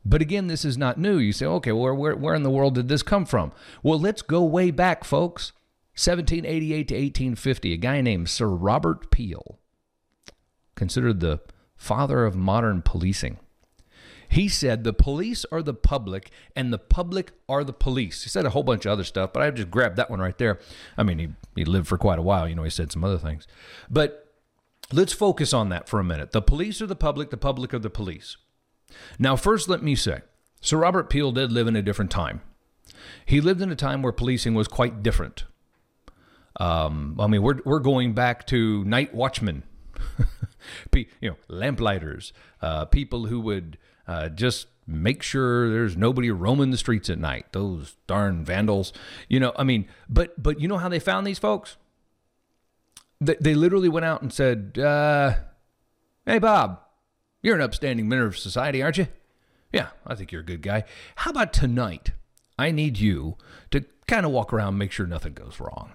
But 0.06 0.22
again, 0.22 0.48
this 0.48 0.64
is 0.64 0.78
not 0.78 1.00
new. 1.00 1.18
You 1.18 1.34
say, 1.34 1.48
okay, 1.48 1.72
well, 1.72 1.96
where, 1.96 2.16
where 2.16 2.36
in 2.36 2.44
the 2.44 2.52
world 2.52 2.76
did 2.76 2.88
this 2.88 3.02
come 3.02 3.26
from? 3.26 3.52
Well, 3.82 4.00
let's 4.00 4.22
go 4.22 4.44
way 4.44 4.70
back, 4.70 5.04
folks. 5.04 5.52
1788 5.98 6.88
to 6.90 6.94
1850, 6.94 7.74
a 7.74 7.78
guy 7.78 8.02
named 8.02 8.30
Sir 8.30 8.48
Robert 8.48 9.10
Peel, 9.12 9.60
considered 10.76 11.22
the 11.22 11.40
father 11.78 12.26
of 12.26 12.36
modern 12.36 12.82
policing. 12.82 13.40
He 14.28 14.50
said 14.50 14.84
the 14.84 14.92
police 14.92 15.46
are 15.52 15.62
the 15.62 15.74
public 15.74 16.32
and 16.54 16.74
the 16.74 16.78
public 16.78 17.32
are 17.48 17.64
the 17.64 17.72
police. 17.72 18.24
He 18.24 18.30
said 18.30 18.46
a 18.46 18.50
whole 18.50 18.64
bunch 18.64 18.86
of 18.86 18.92
other 18.92 19.06
stuff, 19.06 19.32
but 19.32 19.42
I 19.42 19.50
just 19.52 19.72
grabbed 19.72 19.96
that 19.96 20.10
one 20.10 20.20
right 20.20 20.38
there. 20.38 20.60
I 20.98 21.04
mean, 21.04 21.20
he, 21.20 21.30
he 21.56 21.64
lived 21.64 21.88
for 21.88 21.98
quite 21.98 22.20
a 22.20 22.24
while. 22.24 22.48
You 22.48 22.56
know, 22.56 22.64
he 22.64 22.70
said 22.70 22.92
some 22.92 23.06
other 23.06 23.18
things. 23.18 23.48
But 23.90 24.34
let's 24.92 25.14
focus 25.14 25.54
on 25.54 25.70
that 25.70 25.88
for 25.88 26.02
a 26.02 26.04
minute. 26.04 26.32
The 26.32 26.42
police 26.42 26.82
are 26.82 26.88
the 26.88 26.96
public, 26.96 27.30
the 27.30 27.38
public 27.38 27.74
are 27.74 27.80
the 27.80 27.90
police. 27.90 28.36
Now, 29.20 29.36
first, 29.36 29.70
let 29.70 29.84
me 29.84 29.96
say 29.96 30.22
Sir 30.62 30.78
Robert 30.78 31.10
Peel 31.10 31.32
did 31.32 31.52
live 31.52 31.68
in 31.68 31.76
a 31.76 31.82
different 31.82 32.12
time. 32.12 32.42
He 33.26 33.42
lived 33.42 33.62
in 33.62 33.72
a 33.72 33.76
time 33.76 34.02
where 34.02 34.12
policing 34.12 34.54
was 34.54 34.68
quite 34.68 35.04
different. 35.04 35.46
Um, 36.60 37.18
I 37.20 37.28
mean, 37.28 37.42
we're, 37.42 37.60
we're 37.66 37.80
going 37.80 38.14
back 38.14 38.48
to 38.48 38.84
night 38.86 39.14
watchmen, 39.14 39.64
you 40.94 41.06
know, 41.22 41.36
lamplighters, 41.48 42.34
uh, 42.62 42.86
people 42.86 43.26
who 43.26 43.40
would 43.42 43.78
uh, 44.08 44.30
just 44.30 44.68
make 44.88 45.22
sure 45.22 45.70
there's 45.70 45.98
nobody 45.98 46.32
roaming 46.32 46.72
the 46.72 46.78
streets 46.78 47.10
at 47.10 47.18
night. 47.18 47.52
Those 47.52 47.98
darn 48.08 48.46
vandals, 48.46 48.94
you 49.28 49.40
know. 49.40 49.54
I 49.58 49.64
mean, 49.64 49.88
but 50.08 50.42
but 50.42 50.60
you 50.60 50.68
know 50.68 50.78
how 50.78 50.90
they 50.90 51.00
found 51.00 51.26
these 51.26 51.40
folks? 51.40 51.78
They, 53.20 53.36
they 53.40 53.56
literally 53.56 53.90
went 53.90 54.06
out 54.06 54.22
and 54.22 54.32
said, 54.32 54.78
uh, 54.78 55.34
"Hey, 56.26 56.40
Bob, 56.40 56.80
you're 57.46 57.56
an 57.56 57.62
upstanding 57.62 58.10
member 58.10 58.26
of 58.26 58.38
society, 58.40 58.82
aren't 58.82 58.98
you? 58.98 59.08
Yeah, 59.72 59.90
I 60.08 60.16
think 60.16 60.32
you're 60.32 60.42
a 60.42 60.46
good 60.46 60.64
guy. 60.64 60.84
How 61.18 61.30
about 61.30 61.54
tonight? 61.54 62.10
I 62.58 62.72
need 62.72 62.98
you 62.98 63.38
to 63.70 63.86
kind 64.08 64.26
of 64.26 64.32
walk 64.32 64.52
around, 64.52 64.80
make 64.80 64.92
sure 64.92 65.06
nothing 65.06 65.34
goes 65.34 65.60
wrong. 65.60 65.92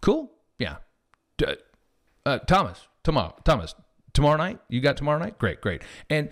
Cool? 0.00 0.32
Yeah. 0.58 0.76
Uh, 2.26 2.38
Thomas, 2.38 2.88
tomorrow, 3.04 3.36
Thomas, 3.44 3.76
tomorrow 4.14 4.36
night? 4.36 4.58
You 4.68 4.80
got 4.80 4.96
tomorrow 4.96 5.18
night? 5.20 5.38
Great, 5.38 5.60
great. 5.60 5.82
And 6.10 6.30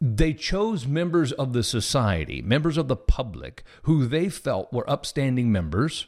they 0.00 0.32
chose 0.32 0.86
members 0.86 1.32
of 1.32 1.52
the 1.52 1.62
society, 1.62 2.40
members 2.40 2.78
of 2.78 2.88
the 2.88 2.96
public, 2.96 3.62
who 3.82 4.06
they 4.06 4.30
felt 4.30 4.72
were 4.72 4.88
upstanding 4.88 5.52
members, 5.52 6.06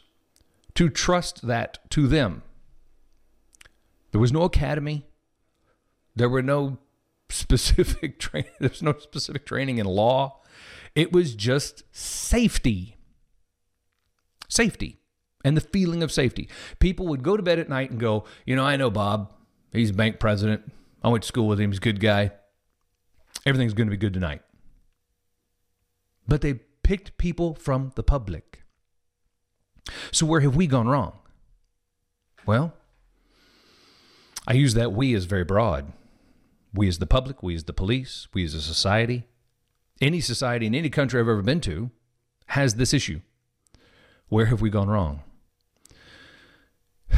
to 0.75 0.89
trust 0.89 1.47
that 1.47 1.79
to 1.91 2.07
them. 2.07 2.43
There 4.13 4.21
was 4.21 4.33
no 4.33 4.45
academy. 4.45 5.05
There 6.19 6.29
were 6.29 6.43
no 6.43 6.79
specific 7.29 8.19
training. 8.19 8.51
There's 8.59 8.83
no 8.83 8.95
specific 8.99 9.47
training 9.47 9.79
in 9.79 9.87
law. 9.87 10.41
It 10.95 11.13
was 11.13 11.35
just 11.35 11.85
safety. 11.93 12.97
Safety 14.49 14.99
and 15.45 15.57
the 15.57 15.61
feeling 15.61 16.03
of 16.03 16.11
safety. 16.11 16.49
People 16.81 17.07
would 17.07 17.23
go 17.23 17.37
to 17.37 17.43
bed 17.43 17.59
at 17.59 17.69
night 17.69 17.91
and 17.91 18.01
go, 18.01 18.25
you 18.45 18.57
know, 18.57 18.65
I 18.65 18.77
know 18.77 18.91
Bob. 18.91 19.33
He's 19.73 19.93
bank 19.93 20.19
president. 20.19 20.73
I 21.03 21.09
went 21.09 21.23
to 21.23 21.29
school 21.29 21.47
with 21.47 21.61
him. 21.61 21.71
He's 21.71 21.79
a 21.79 21.83
good 21.83 22.01
guy. 22.01 22.33
Everything's 23.47 23.75
going 23.75 23.87
to 23.87 23.93
be 23.93 23.97
good 23.97 24.15
tonight. 24.15 24.43
But 26.27 26.41
they 26.41 26.55
picked 26.83 27.17
people 27.19 27.55
from 27.55 27.93
the 27.95 28.03
public. 28.03 28.65
So 30.11 30.27
where 30.27 30.41
have 30.41 30.57
we 30.57 30.67
gone 30.67 30.89
wrong? 30.89 31.19
Well, 32.45 32.75
I 34.47 34.55
use 34.55 34.75
that 34.75 34.93
we 34.93 35.15
as 35.15 35.25
very 35.27 35.45
broad. 35.45 35.93
We 36.75 36.89
as 36.89 36.99
the 36.99 37.07
public, 37.07 37.43
we 37.43 37.55
as 37.55 37.65
the 37.65 37.73
police, 37.73 38.29
we 38.33 38.45
as 38.45 38.55
a 38.55 38.61
society. 38.61 39.25
Any 40.01 40.21
society 40.21 40.67
in 40.67 40.75
any 40.75 40.91
country 40.91 41.21
I've 41.21 41.29
ever 41.29 41.43
been 41.43 41.61
to 41.63 41.91
has 42.47 42.75
this 42.75 42.95
issue. 42.95 43.21
Where 44.29 44.47
have 44.47 44.61
we 44.61 44.71
gone 44.71 44.89
wrong? 44.89 45.23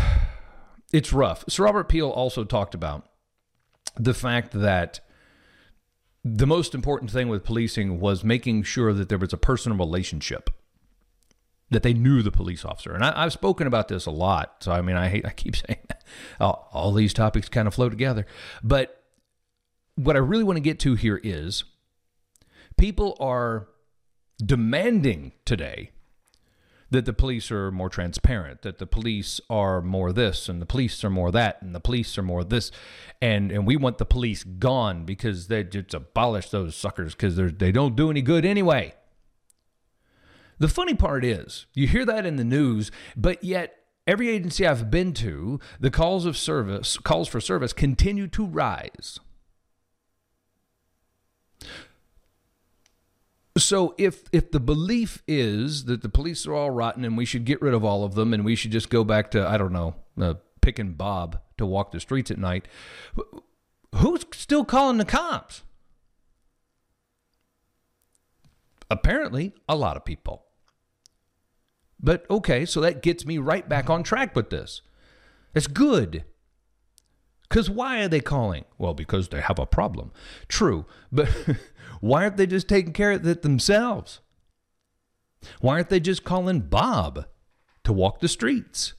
It's 0.93 1.13
rough. 1.13 1.45
Sir 1.49 1.67
Robert 1.67 1.89
Peel 1.89 2.09
also 2.09 2.43
talked 2.43 2.75
about 2.75 3.09
the 3.95 4.13
fact 4.13 4.51
that 4.55 4.99
the 6.25 6.49
most 6.49 6.75
important 6.75 7.13
thing 7.13 7.29
with 7.29 7.45
policing 7.45 8.01
was 8.01 8.25
making 8.25 8.65
sure 8.65 8.93
that 8.93 9.09
there 9.09 9.17
was 9.17 9.33
a 9.33 9.37
personal 9.37 9.79
relationship 9.79 10.51
that 11.71 11.83
they 11.83 11.95
knew 11.95 12.23
the 12.23 12.33
police 12.33 12.65
officer. 12.65 12.93
And 12.93 13.05
I, 13.05 13.23
have 13.23 13.33
spoken 13.33 13.67
about 13.67 13.89
this 13.89 14.07
a 14.07 14.11
lot. 14.11 14.57
So, 14.65 14.73
I 14.73 14.83
mean, 14.83 14.97
I, 14.97 15.09
hate, 15.09 15.25
I 15.25 15.31
keep 15.31 15.57
saying 15.57 15.79
all, 16.41 16.69
all 16.73 16.93
these 16.93 17.15
topics 17.15 17.49
kind 17.49 17.69
of 17.69 17.75
flow 17.75 17.89
together. 17.89 18.27
But 18.63 19.00
what 19.97 20.17
I 20.17 20.21
really 20.21 20.45
want 20.45 20.57
to 20.57 20.63
get 20.63 20.79
to 20.81 20.95
here 20.95 21.21
is 21.23 21.65
people 22.77 23.17
are 23.21 23.69
demanding 24.45 25.33
today 25.45 25.91
that 26.91 27.05
the 27.05 27.13
police 27.13 27.51
are 27.53 27.71
more 27.71 27.89
transparent, 27.89 28.63
that 28.63 28.79
the 28.79 28.87
police 28.87 29.41
are 29.49 29.81
more 29.81 30.13
this 30.13 30.49
and 30.49 30.61
the 30.61 30.67
police 30.67 31.05
are 31.05 31.11
more 31.11 31.31
that 31.31 31.63
and 31.63 31.75
the 31.75 31.81
police 31.81 32.19
are 32.19 32.23
more 32.23 32.43
this, 32.43 32.73
and 33.23 33.53
and 33.53 33.67
we 33.67 33.77
want 33.77 33.99
the 33.99 34.05
police 34.05 34.43
gone 34.43 35.05
because 35.05 35.47
they 35.47 35.63
just 35.63 35.95
abolish 35.95 36.51
those 36.51 36.75
suckers 36.75 37.15
because 37.15 37.37
they 37.37 37.73
don't 37.73 37.97
do 37.97 38.11
any 38.11 38.23
good 38.23 38.45
anyway. 38.45 38.95
The 40.59 40.69
funny 40.69 40.95
part 40.95 41.25
is, 41.25 41.67
you 41.73 41.87
hear 41.87 42.05
that 42.05 42.27
in 42.27 42.37
the 42.37 42.45
news, 42.45 42.91
but 43.17 43.43
yet 43.43 43.77
every 44.07 44.29
agency 44.29 44.67
I've 44.67 44.91
been 44.91 45.15
to, 45.15 45.59
the 45.79 45.91
calls 45.91 46.27
of 46.27 46.37
service, 46.37 46.99
calls 46.99 47.29
for 47.29 47.41
service 47.41 47.73
continue 47.73 48.27
to 48.29 48.45
rise. 48.45 49.21
So 53.59 53.95
if 53.99 54.25
if 54.33 54.51
the 54.53 54.61
belief 54.61 55.23
is 55.27 55.85
that 55.85 56.03
the 56.03 56.09
police 56.09 56.47
are 56.47 56.55
all 56.55 56.71
rotten 56.71 57.05
and 57.05 57.17
we 57.17 57.25
should 57.25 57.45
get 57.45 57.61
rid 57.61 57.75
of 57.75 57.85
all 57.85 58.05
of 58.05 58.15
them 58.15 58.33
and 58.33 58.45
we 58.45 58.55
should 58.55 58.71
just 58.71 58.91
go 58.91 59.05
back 59.05 59.31
to 59.33 59.47
I 59.47 59.59
don't 59.59 59.73
know 59.73 59.97
uh, 60.21 60.35
picking 60.61 60.93
Bob 60.93 61.41
to 61.59 61.67
walk 61.67 61.91
the 61.91 62.01
streets 62.01 62.31
at 62.31 62.39
night, 62.39 62.67
who's 63.97 64.25
still 64.33 64.65
calling 64.65 64.99
the 64.99 65.05
cops? 65.05 65.63
Apparently, 68.91 69.53
a 69.69 69.77
lot 69.77 69.97
of 69.97 70.05
people. 70.05 70.45
But 72.01 72.29
okay, 72.31 72.65
so 72.65 72.81
that 72.81 73.03
gets 73.03 73.27
me 73.27 73.39
right 73.39 73.69
back 73.69 73.91
on 73.91 74.03
track 74.03 74.35
with 74.35 74.51
this. 74.51 74.83
It's 75.55 75.67
good. 75.67 76.25
Because 77.51 77.69
why 77.69 78.01
are 78.01 78.09
they 78.09 78.21
calling? 78.21 78.65
Well, 78.79 78.95
because 78.95 79.29
they 79.29 79.41
have 79.41 79.59
a 79.59 79.67
problem. 79.67 80.13
True, 80.47 80.87
but 81.11 81.29
why 82.01 82.23
aren't 82.23 82.37
they 82.37 82.47
just 82.47 82.69
taking 82.69 82.93
care 82.93 83.11
of 83.11 83.27
it 83.27 83.43
themselves? 83.43 84.21
Why 85.61 85.75
aren't 85.75 85.89
they 85.89 85.99
just 85.99 86.23
calling 86.23 86.61
Bob 86.61 87.27
to 87.83 87.93
walk 87.93 88.21
the 88.21 88.29
streets? 88.29 88.95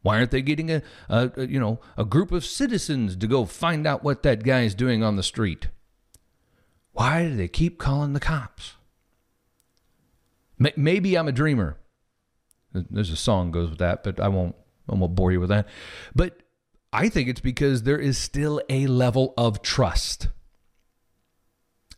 Why 0.00 0.16
aren't 0.16 0.30
they 0.30 0.40
getting 0.40 0.70
a, 0.70 0.82
a, 1.10 1.30
a, 1.36 1.46
you 1.46 1.60
know 1.60 1.78
a 1.98 2.06
group 2.06 2.32
of 2.32 2.46
citizens 2.46 3.16
to 3.16 3.26
go 3.26 3.44
find 3.44 3.86
out 3.86 4.02
what 4.02 4.22
that 4.22 4.44
guy 4.44 4.62
is 4.62 4.74
doing 4.74 5.02
on 5.02 5.16
the 5.16 5.22
street? 5.22 5.68
Why 6.92 7.24
do 7.24 7.36
they 7.36 7.48
keep 7.48 7.78
calling 7.78 8.14
the 8.14 8.20
cops? 8.20 8.76
Maybe 10.58 11.16
I'm 11.16 11.28
a 11.28 11.32
dreamer. 11.32 11.76
There's 12.72 13.10
a 13.10 13.16
song 13.16 13.50
goes 13.50 13.68
with 13.68 13.78
that, 13.78 14.02
but 14.02 14.20
I 14.20 14.28
won't 14.28 14.56
I 14.88 14.94
won't 14.94 15.14
bore 15.14 15.32
you 15.32 15.40
with 15.40 15.50
that. 15.50 15.68
But 16.14 16.40
I 16.92 17.08
think 17.08 17.28
it's 17.28 17.40
because 17.40 17.84
there 17.84 17.98
is 17.98 18.18
still 18.18 18.60
a 18.68 18.86
level 18.86 19.32
of 19.38 19.62
trust. 19.62 20.28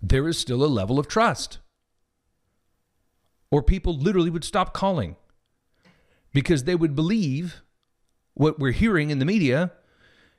There 0.02 0.28
is 0.28 0.38
still 0.38 0.64
a 0.64 0.66
level 0.66 0.98
of 0.98 1.08
trust. 1.08 1.58
Or 3.50 3.62
people 3.62 3.96
literally 3.96 4.30
would 4.30 4.44
stop 4.44 4.74
calling 4.74 5.16
because 6.32 6.64
they 6.64 6.74
would 6.74 6.94
believe 6.94 7.62
what 8.34 8.58
we're 8.58 8.72
hearing 8.72 9.10
in 9.10 9.18
the 9.18 9.24
media 9.24 9.72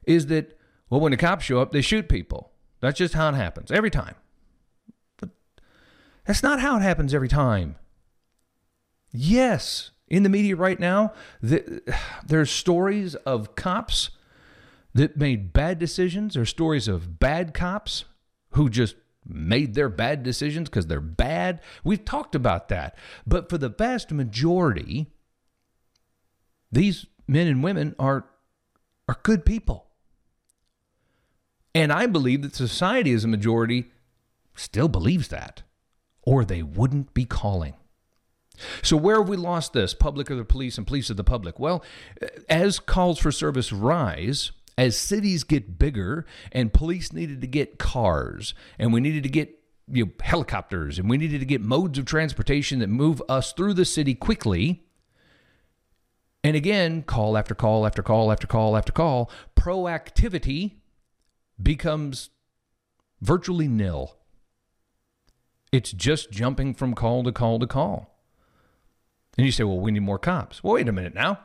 is 0.05 0.27
that, 0.27 0.57
well, 0.89 0.99
when 0.99 1.11
the 1.11 1.17
cops 1.17 1.45
show 1.45 1.59
up, 1.59 1.71
they 1.71 1.81
shoot 1.81 2.09
people. 2.09 2.51
That's 2.79 2.97
just 2.97 3.13
how 3.13 3.29
it 3.29 3.35
happens 3.35 3.71
every 3.71 3.91
time. 3.91 4.15
But 5.17 5.29
that's 6.25 6.43
not 6.43 6.59
how 6.59 6.77
it 6.77 6.81
happens 6.81 7.13
every 7.13 7.27
time. 7.27 7.75
Yes, 9.11 9.91
in 10.07 10.23
the 10.23 10.29
media 10.29 10.55
right 10.55 10.79
now, 10.79 11.13
the, 11.41 11.81
there's 12.25 12.51
stories 12.51 13.15
of 13.15 13.55
cops 13.55 14.09
that 14.93 15.17
made 15.17 15.53
bad 15.53 15.79
decisions. 15.79 16.33
There's 16.33 16.49
stories 16.49 16.87
of 16.87 17.19
bad 17.19 17.53
cops 17.53 18.05
who 18.51 18.69
just 18.69 18.95
made 19.25 19.73
their 19.73 19.89
bad 19.89 20.23
decisions 20.23 20.69
because 20.69 20.87
they're 20.87 21.01
bad. 21.01 21.61
We've 21.83 22.03
talked 22.03 22.35
about 22.35 22.69
that. 22.69 22.97
But 23.25 23.49
for 23.49 23.57
the 23.57 23.69
vast 23.69 24.11
majority, 24.11 25.07
these 26.71 27.05
men 27.27 27.47
and 27.47 27.63
women 27.63 27.95
are 27.97 28.25
are 29.07 29.17
good 29.23 29.45
people. 29.45 29.87
And 31.75 31.91
I 31.91 32.05
believe 32.05 32.41
that 32.43 32.55
society 32.55 33.13
as 33.13 33.23
a 33.23 33.27
majority 33.27 33.91
still 34.55 34.87
believes 34.87 35.29
that, 35.29 35.63
or 36.21 36.45
they 36.45 36.61
wouldn't 36.61 37.13
be 37.13 37.25
calling. 37.25 37.73
So, 38.83 38.95
where 38.95 39.17
have 39.17 39.29
we 39.29 39.37
lost 39.37 39.73
this? 39.73 39.93
Public 39.93 40.29
or 40.29 40.35
the 40.35 40.45
police 40.45 40.77
and 40.77 40.85
police 40.85 41.09
of 41.09 41.17
the 41.17 41.23
public? 41.23 41.59
Well, 41.59 41.83
as 42.47 42.79
calls 42.79 43.17
for 43.17 43.31
service 43.31 43.73
rise, 43.73 44.51
as 44.77 44.97
cities 44.97 45.43
get 45.43 45.77
bigger 45.77 46.25
and 46.51 46.73
police 46.73 47.13
needed 47.13 47.41
to 47.41 47.47
get 47.47 47.77
cars 47.77 48.53
and 48.79 48.93
we 48.93 48.99
needed 48.99 49.23
to 49.23 49.29
get 49.29 49.59
you 49.87 50.05
know, 50.05 50.11
helicopters 50.21 50.97
and 50.97 51.09
we 51.09 51.17
needed 51.17 51.39
to 51.39 51.45
get 51.45 51.61
modes 51.61 51.97
of 51.97 52.05
transportation 52.05 52.79
that 52.79 52.87
move 52.87 53.21
us 53.27 53.53
through 53.53 53.73
the 53.73 53.85
city 53.85 54.15
quickly. 54.15 54.83
And 56.43 56.55
again, 56.55 57.03
call 57.03 57.37
after 57.37 57.55
call 57.55 57.85
after 57.85 58.01
call 58.01 58.31
after 58.31 58.47
call 58.47 58.75
after 58.75 58.91
call, 58.91 59.31
proactivity 59.55 60.75
becomes 61.61 62.29
virtually 63.21 63.67
nil. 63.67 64.17
It's 65.71 65.91
just 65.91 66.31
jumping 66.31 66.73
from 66.73 66.93
call 66.93 67.23
to 67.23 67.31
call 67.31 67.59
to 67.59 67.67
call. 67.67 68.13
And 69.37 69.45
you 69.45 69.51
say, 69.51 69.63
well, 69.63 69.79
we 69.79 69.91
need 69.91 70.01
more 70.01 70.19
cops. 70.19 70.63
Well, 70.63 70.75
wait 70.75 70.87
a 70.87 70.91
minute 70.91 71.15
now. 71.15 71.39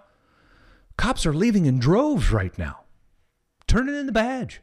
Cops 0.96 1.24
are 1.24 1.32
leaving 1.32 1.66
in 1.66 1.78
droves 1.78 2.30
right 2.30 2.56
now. 2.58 2.80
Turn 3.68 3.88
it 3.88 3.94
in 3.94 4.06
the 4.06 4.12
badge. 4.12 4.62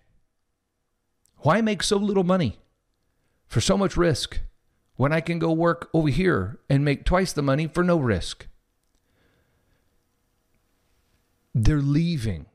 Why 1.38 1.62
make 1.62 1.84
so 1.84 1.98
little 1.98 2.24
money 2.24 2.60
for 3.48 3.62
so 3.62 3.78
much 3.78 3.96
risk 3.96 4.40
when 4.96 5.14
I 5.14 5.22
can 5.22 5.38
go 5.38 5.52
work 5.52 5.90
over 5.94 6.10
here 6.10 6.60
and 6.70 6.84
make 6.84 7.06
twice 7.06 7.32
the 7.32 7.44
money 7.44 7.68
for 7.68 7.84
no 7.84 7.98
risk? 7.98 8.48
They're 11.54 11.82
leaving. 11.82 12.48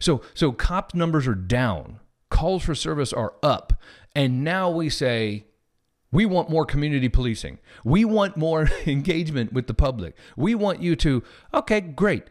So 0.00 0.22
so 0.32 0.50
cop 0.50 0.94
numbers 0.94 1.28
are 1.28 1.34
down, 1.34 2.00
calls 2.30 2.64
for 2.64 2.74
service 2.74 3.12
are 3.12 3.34
up, 3.42 3.74
and 4.16 4.42
now 4.42 4.70
we 4.70 4.88
say 4.88 5.44
we 6.10 6.24
want 6.24 6.48
more 6.48 6.64
community 6.64 7.10
policing. 7.10 7.58
We 7.84 8.06
want 8.06 8.36
more 8.36 8.70
engagement 8.86 9.52
with 9.52 9.66
the 9.66 9.74
public. 9.74 10.16
We 10.38 10.54
want 10.54 10.80
you 10.80 10.96
to 10.96 11.22
okay, 11.52 11.82
great. 11.82 12.24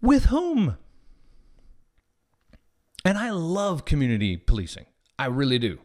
With 0.00 0.26
whom? 0.26 0.78
And 3.04 3.18
I 3.18 3.30
love 3.30 3.84
community 3.84 4.36
policing. 4.36 4.86
I 5.18 5.26
really 5.26 5.58
do. 5.58 5.78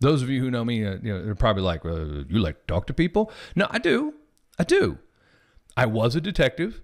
Those 0.00 0.22
of 0.22 0.28
you 0.28 0.40
who 0.40 0.50
know 0.50 0.64
me, 0.64 0.84
uh, 0.84 0.96
you 1.02 1.12
know, 1.12 1.24
they're 1.24 1.34
probably 1.34 1.62
like, 1.62 1.84
uh, 1.84 2.24
"You 2.28 2.38
like 2.38 2.60
to 2.60 2.66
talk 2.66 2.86
to 2.86 2.94
people?" 2.94 3.32
No, 3.56 3.66
I 3.70 3.78
do. 3.78 4.14
I 4.58 4.64
do. 4.64 4.98
I 5.76 5.86
was 5.86 6.14
a 6.16 6.20
detective. 6.20 6.82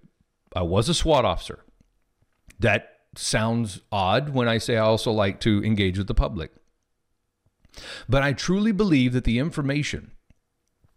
I 0.54 0.62
was 0.62 0.88
a 0.88 0.94
SWAT 0.94 1.24
officer. 1.24 1.64
That 2.58 2.90
sounds 3.16 3.80
odd 3.90 4.30
when 4.30 4.48
I 4.48 4.58
say 4.58 4.76
I 4.76 4.80
also 4.80 5.12
like 5.12 5.40
to 5.40 5.62
engage 5.64 5.98
with 5.98 6.06
the 6.06 6.14
public. 6.14 6.52
But 8.08 8.22
I 8.22 8.32
truly 8.32 8.72
believe 8.72 9.12
that 9.12 9.24
the 9.24 9.38
information 9.38 10.12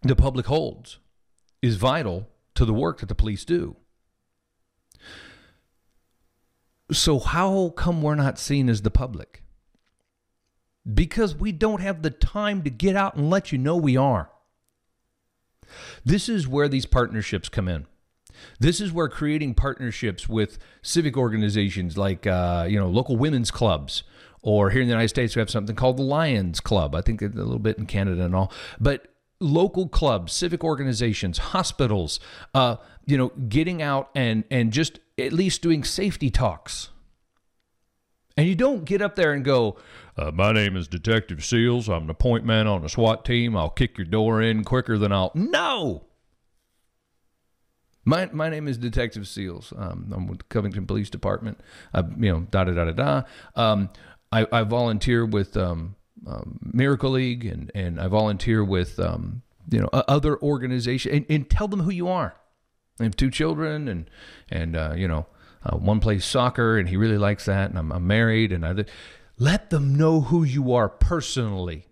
the 0.04 0.16
public 0.16 0.46
holds 0.46 1.00
is 1.62 1.76
vital 1.76 2.28
to 2.56 2.66
the 2.66 2.74
work 2.74 3.00
that 3.00 3.10
the 3.10 3.16
police 3.16 3.46
do. 3.46 3.76
So, 6.92 7.20
how 7.20 7.74
come 7.76 8.02
we're 8.02 8.16
not 8.16 8.40
seen 8.40 8.70
as 8.70 8.82
the 8.82 8.92
public? 8.92 9.44
Because 10.92 11.36
we 11.36 11.52
don't 11.52 11.82
have 11.82 12.02
the 12.02 12.10
time 12.10 12.64
to 12.64 12.70
get 12.70 12.96
out 12.96 13.16
and 13.16 13.30
let 13.30 13.52
you 13.52 13.58
know 13.58 13.76
we 13.76 13.98
are. 13.98 14.30
This 16.06 16.30
is 16.30 16.48
where 16.48 16.70
these 16.70 16.86
partnerships 16.86 17.50
come 17.50 17.68
in. 17.68 17.88
This 18.60 18.80
is 18.80 18.94
where 18.94 19.10
creating 19.10 19.56
partnerships 19.56 20.30
with 20.30 20.60
civic 20.82 21.18
organizations 21.18 21.98
like 21.98 22.26
uh, 22.26 22.68
you 22.70 22.80
know 22.80 22.88
local 22.88 23.18
women's 23.18 23.52
clubs, 23.52 24.04
or 24.42 24.70
here 24.70 24.82
in 24.82 24.88
the 24.88 24.94
United 24.94 25.10
States 25.10 25.36
we 25.36 25.40
have 25.42 25.50
something 25.50 25.76
called 25.76 25.98
the 25.98 26.04
Lions 26.04 26.60
Club. 26.60 26.96
I 26.96 27.02
think 27.02 27.22
a 27.22 27.26
little 27.26 27.60
bit 27.60 27.78
in 27.78 27.86
Canada 27.86 28.24
and 28.24 28.36
all, 28.36 28.52
but 28.80 29.08
local 29.40 29.88
clubs, 29.88 30.34
civic 30.34 30.64
organizations, 30.64 31.38
hospitals, 31.38 32.20
uh, 32.54 32.78
you 33.06 33.18
know, 33.18 33.30
getting 33.50 33.82
out 33.82 34.10
and 34.16 34.44
and 34.50 34.72
just 34.72 35.00
at 35.18 35.34
least 35.34 35.62
doing 35.62 35.84
safety 35.84 36.30
talks. 36.30 36.90
And 38.36 38.48
you 38.48 38.56
don't 38.56 38.86
get 38.86 39.02
up 39.02 39.16
there 39.16 39.34
and 39.34 39.44
go, 39.44 39.78
uh, 40.16 40.32
"My 40.32 40.52
name 40.52 40.76
is 40.76 40.88
Detective 40.88 41.44
Seals. 41.44 41.90
I'm 41.90 42.08
the 42.08 42.14
point 42.14 42.46
man 42.46 42.68
on 42.68 42.82
the 42.82 42.90
SWAT 42.90 43.26
team. 43.26 43.56
I'll 43.58 43.70
kick 43.70 43.98
your 43.98 44.06
door 44.06 44.42
in 44.42 44.64
quicker 44.64 44.98
than 44.98 45.12
I'll." 45.12 45.32
No. 45.34 46.04
My, 48.06 48.30
my 48.32 48.48
name 48.48 48.70
is 48.70 48.78
Detective 48.78 49.28
Seals. 49.28 49.74
Um, 49.76 50.14
I'm 50.16 50.28
with 50.28 50.48
Covington 50.48 50.86
Police 50.88 51.10
Department. 51.10 51.60
I, 51.94 52.04
you 52.18 52.32
know, 52.32 52.48
da 52.50 52.64
da 52.64 52.72
da 52.72 52.86
da 52.86 52.92
da. 52.94 53.22
Um, 53.54 53.90
I, 54.32 54.48
I 54.50 54.64
volunteer 54.64 55.26
with 55.26 55.58
um, 55.58 55.97
um, 56.26 56.60
Miracle 56.62 57.12
League 57.12 57.46
and, 57.46 57.72
and 57.76 58.00
I 58.00 58.08
volunteer 58.08 58.64
with 58.64 59.00
um, 59.00 59.44
you 59.70 59.80
know 59.80 59.90
other 59.94 60.38
organizations 60.42 61.16
and, 61.16 61.26
and, 61.30 61.50
tell 61.50 61.68
them 61.68 61.82
who 61.82 61.92
you 61.92 62.08
are. 62.08 62.36
I 63.00 63.04
have 63.04 63.16
two 63.16 63.30
children 63.30 63.88
and 63.88 64.10
and 64.50 64.76
uh, 64.76 64.94
you 64.96 65.08
know 65.08 65.28
uh, 65.64 65.78
one 65.78 66.00
plays 66.00 66.26
soccer 66.26 66.78
and 66.78 66.90
he 66.90 66.98
really 66.98 67.18
likes 67.18 67.46
that 67.46 67.70
and 67.70 67.78
I'm, 67.78 67.92
I'm 67.92 68.08
married 68.08 68.52
and 68.52 68.66
I 68.66 68.86
let 69.38 69.70
them 69.70 69.96
know 69.96 70.22
who 70.22 70.44
you 70.44 70.74
are 70.74 70.90
personally. 70.90 71.88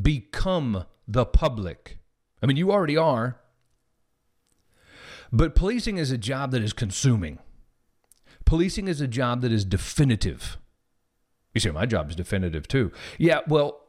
Become 0.00 0.84
the 1.06 1.24
public. 1.24 1.98
I 2.42 2.46
mean, 2.46 2.56
you 2.56 2.72
already 2.72 2.96
are. 2.96 3.40
But 5.32 5.54
policing 5.54 5.98
is 5.98 6.10
a 6.10 6.18
job 6.18 6.50
that 6.52 6.62
is 6.62 6.72
consuming. 6.72 7.38
Policing 8.44 8.88
is 8.88 9.00
a 9.00 9.08
job 9.08 9.40
that 9.42 9.52
is 9.52 9.64
definitive. 9.64 10.58
You 11.54 11.60
say, 11.60 11.70
my 11.70 11.86
job 11.86 12.10
is 12.10 12.16
definitive 12.16 12.66
too. 12.68 12.92
Yeah, 13.16 13.40
well, 13.46 13.80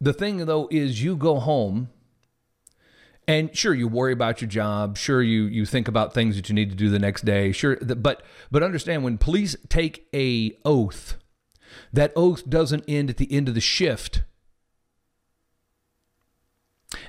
the 0.00 0.12
thing 0.12 0.38
though 0.46 0.68
is 0.70 1.02
you 1.02 1.16
go 1.16 1.40
home 1.40 1.90
and 3.26 3.54
sure 3.54 3.74
you 3.74 3.86
worry 3.86 4.12
about 4.12 4.40
your 4.40 4.48
job. 4.48 4.96
Sure 4.96 5.22
you 5.22 5.42
you 5.42 5.66
think 5.66 5.86
about 5.86 6.14
things 6.14 6.36
that 6.36 6.48
you 6.48 6.54
need 6.54 6.70
to 6.70 6.76
do 6.76 6.88
the 6.88 6.98
next 6.98 7.24
day. 7.24 7.52
Sure 7.52 7.76
but 7.76 8.22
but 8.50 8.62
understand 8.62 9.04
when 9.04 9.18
police 9.18 9.54
take 9.68 10.08
a 10.14 10.56
oath 10.64 11.16
that 11.92 12.12
oath 12.16 12.48
doesn't 12.48 12.84
end 12.88 13.10
at 13.10 13.18
the 13.18 13.30
end 13.30 13.48
of 13.48 13.54
the 13.54 13.60
shift. 13.60 14.22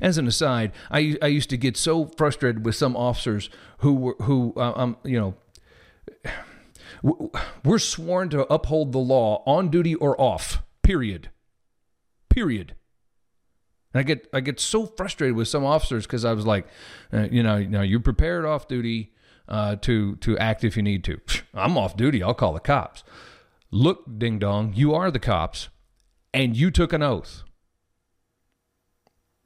As 0.01 0.17
an 0.17 0.27
aside 0.27 0.73
i 0.91 1.15
i 1.21 1.27
used 1.27 1.49
to 1.51 1.57
get 1.57 1.77
so 1.77 2.05
frustrated 2.05 2.65
with 2.65 2.75
some 2.75 2.97
officers 2.97 3.49
who 3.77 3.93
were 3.93 4.15
who 4.23 4.53
uh, 4.57 4.73
um 4.75 4.97
you 5.05 5.17
know 5.17 5.35
we're 7.01 7.79
sworn 7.79 8.29
to 8.29 8.51
uphold 8.51 8.91
the 8.91 8.99
law 8.99 9.43
on 9.45 9.69
duty 9.69 9.95
or 9.95 10.19
off. 10.19 10.63
Period. 10.83 11.29
Period. 12.29 12.75
And 13.93 13.99
I 13.99 14.03
get 14.03 14.27
I 14.33 14.39
get 14.39 14.59
so 14.59 14.85
frustrated 14.85 15.35
with 15.35 15.47
some 15.47 15.65
officers 15.65 16.05
because 16.05 16.25
I 16.25 16.33
was 16.33 16.45
like, 16.45 16.67
uh, 17.11 17.27
you 17.31 17.41
know, 17.41 17.57
you 17.57 17.69
know, 17.69 17.81
you're 17.81 17.99
prepared 17.99 18.45
off 18.45 18.67
duty 18.67 19.13
uh, 19.47 19.75
to 19.77 20.15
to 20.17 20.37
act 20.37 20.63
if 20.63 20.77
you 20.77 20.83
need 20.83 21.03
to. 21.05 21.19
I'm 21.53 21.77
off 21.77 21.97
duty. 21.97 22.21
I'll 22.21 22.33
call 22.33 22.53
the 22.53 22.59
cops. 22.59 23.03
Look, 23.71 24.03
ding 24.17 24.39
dong, 24.39 24.73
you 24.75 24.93
are 24.95 25.11
the 25.11 25.19
cops, 25.19 25.69
and 26.33 26.55
you 26.55 26.71
took 26.71 26.91
an 26.93 27.03
oath. 27.03 27.43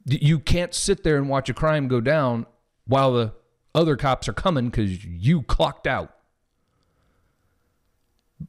You 0.06 0.38
can't 0.38 0.74
sit 0.74 1.02
there 1.02 1.16
and 1.16 1.28
watch 1.28 1.48
a 1.48 1.54
crime 1.54 1.88
go 1.88 2.00
down 2.00 2.46
while 2.86 3.12
the 3.12 3.32
other 3.74 3.96
cops 3.96 4.28
are 4.28 4.34
coming 4.34 4.66
because 4.66 5.04
you 5.04 5.42
clocked 5.42 5.86
out. 5.86 6.14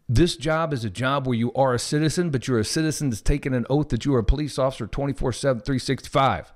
This 0.09 0.35
job 0.35 0.73
is 0.73 0.83
a 0.83 0.89
job 0.89 1.27
where 1.27 1.37
you 1.37 1.53
are 1.53 1.73
a 1.73 1.79
citizen, 1.79 2.29
but 2.29 2.47
you're 2.47 2.59
a 2.59 2.65
citizen 2.65 3.09
that's 3.09 3.21
taken 3.21 3.53
an 3.53 3.65
oath 3.69 3.89
that 3.89 4.05
you 4.05 4.13
are 4.15 4.19
a 4.19 4.23
police 4.23 4.57
officer 4.57 4.87
24 4.87 5.33
7, 5.33 5.61
365. 5.61 6.53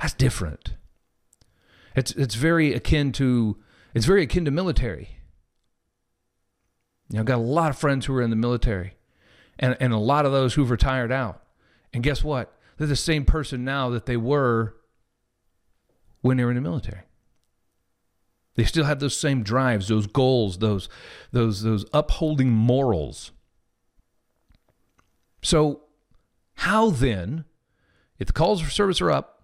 That's 0.00 0.14
different. 0.14 0.74
It's, 1.96 2.12
it's 2.12 2.34
very 2.34 2.72
akin 2.72 3.12
to 3.12 3.56
it's 3.94 4.06
very 4.06 4.24
akin 4.24 4.44
to 4.44 4.50
military. 4.50 5.20
You 7.08 7.16
know, 7.16 7.20
I've 7.20 7.26
got 7.26 7.38
a 7.38 7.42
lot 7.42 7.70
of 7.70 7.78
friends 7.78 8.06
who 8.06 8.14
are 8.16 8.22
in 8.22 8.30
the 8.30 8.36
military 8.36 8.96
and, 9.58 9.76
and 9.78 9.92
a 9.92 9.98
lot 9.98 10.26
of 10.26 10.32
those 10.32 10.54
who've 10.54 10.70
retired 10.70 11.12
out. 11.12 11.42
And 11.92 12.02
guess 12.02 12.24
what? 12.24 12.52
They're 12.76 12.88
the 12.88 12.96
same 12.96 13.24
person 13.24 13.64
now 13.64 13.90
that 13.90 14.06
they 14.06 14.16
were 14.16 14.74
when 16.22 16.36
they 16.36 16.44
were 16.44 16.50
in 16.50 16.56
the 16.56 16.60
military. 16.60 17.02
They 18.56 18.64
still 18.64 18.84
have 18.84 19.00
those 19.00 19.16
same 19.16 19.42
drives, 19.42 19.88
those 19.88 20.06
goals, 20.06 20.58
those 20.58 20.88
those 21.32 21.62
those 21.62 21.84
upholding 21.92 22.50
morals. 22.50 23.32
So 25.42 25.82
how 26.54 26.90
then, 26.90 27.44
if 28.18 28.28
the 28.28 28.32
calls 28.32 28.60
for 28.60 28.70
service 28.70 29.00
are 29.00 29.10
up 29.10 29.42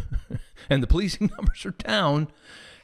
and 0.70 0.82
the 0.82 0.86
policing 0.86 1.30
numbers 1.36 1.64
are 1.64 1.72
down, 1.72 2.28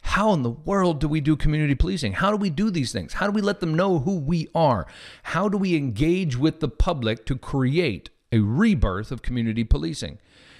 how 0.02 0.32
in 0.32 0.42
the 0.42 0.50
world 0.50 1.00
do 1.00 1.08
we 1.08 1.20
do 1.20 1.36
community 1.36 1.74
policing? 1.74 2.14
How 2.14 2.30
do 2.30 2.36
we 2.36 2.50
do 2.50 2.70
these 2.70 2.92
things? 2.92 3.14
How 3.14 3.26
do 3.26 3.32
we 3.32 3.42
let 3.42 3.60
them 3.60 3.74
know 3.74 3.98
who 3.98 4.18
we 4.18 4.48
are? 4.54 4.86
How 5.24 5.48
do 5.48 5.58
we 5.58 5.76
engage 5.76 6.36
with 6.36 6.60
the 6.60 6.68
public 6.68 7.26
to 7.26 7.36
create 7.36 8.08
a 8.32 8.38
rebirth 8.38 9.12
of 9.12 9.22
community 9.22 9.64
policing? 9.64 10.18